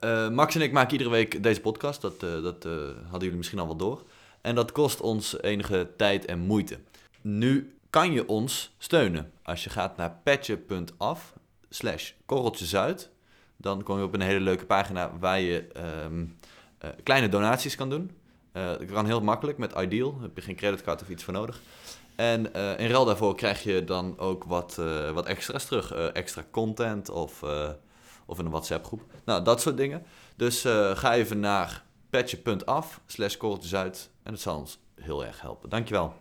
Eh, 0.00 0.28
Max 0.28 0.54
en 0.54 0.60
ik 0.60 0.72
maken 0.72 0.92
iedere 0.92 1.10
week 1.10 1.42
deze 1.42 1.60
podcast. 1.60 2.00
Dat, 2.00 2.22
eh, 2.22 2.42
dat 2.42 2.64
eh, 2.64 2.72
hadden 3.02 3.20
jullie 3.20 3.36
misschien 3.36 3.58
al 3.58 3.66
wel 3.66 3.76
door. 3.76 4.02
En 4.40 4.54
dat 4.54 4.72
kost 4.72 5.00
ons 5.00 5.40
enige 5.42 5.90
tijd 5.96 6.24
en 6.24 6.38
moeite. 6.38 6.78
Nu 7.20 7.76
kan 7.90 8.12
je 8.12 8.28
ons 8.28 8.74
steunen. 8.78 9.32
Als 9.42 9.64
je 9.64 9.70
gaat 9.70 9.96
naar 9.96 10.18
patje.af 10.22 11.32
slash 11.70 12.12
korreltjezuid. 12.26 13.10
Dan 13.56 13.82
kom 13.82 13.98
je 13.98 14.04
op 14.04 14.14
een 14.14 14.20
hele 14.20 14.40
leuke 14.40 14.66
pagina 14.66 15.12
waar 15.18 15.40
je 15.40 15.66
ehm, 15.72 16.24
eh, 16.78 16.90
kleine 17.02 17.28
donaties 17.28 17.74
kan 17.74 17.90
doen. 17.90 18.10
Dat 18.52 18.84
kan 18.84 19.06
heel 19.06 19.20
makkelijk 19.20 19.58
met 19.58 19.72
Ideal. 19.78 20.12
Daar 20.12 20.22
heb 20.22 20.36
je 20.36 20.42
geen 20.42 20.56
creditcard 20.56 21.02
of 21.02 21.08
iets 21.08 21.24
voor 21.24 21.32
nodig. 21.32 21.60
En 22.16 22.54
eh, 22.54 22.78
in 22.78 22.90
ruil 22.90 23.04
daarvoor 23.04 23.36
krijg 23.36 23.62
je 23.62 23.84
dan 23.84 24.18
ook 24.18 24.44
wat, 24.44 24.78
eh, 24.78 25.10
wat 25.10 25.26
extra's 25.26 25.64
terug. 25.64 25.92
Eh, 25.92 26.14
extra 26.14 26.44
content 26.50 27.10
of, 27.10 27.42
of 28.26 28.38
een 28.38 28.50
WhatsApp 28.50 28.84
groep. 28.84 29.02
Nou, 29.24 29.44
dat 29.44 29.60
soort 29.60 29.76
dingen. 29.76 30.02
Dus 30.36 30.60
ga 30.94 31.14
even 31.14 31.40
naar 31.40 31.84
patje.af 32.10 33.00
slash. 33.06 33.36
En 34.22 34.32
dat 34.32 34.40
zal 34.40 34.58
ons 34.58 34.78
heel 35.00 35.24
erg 35.24 35.40
helpen. 35.40 35.68
Dankjewel. 35.68 36.14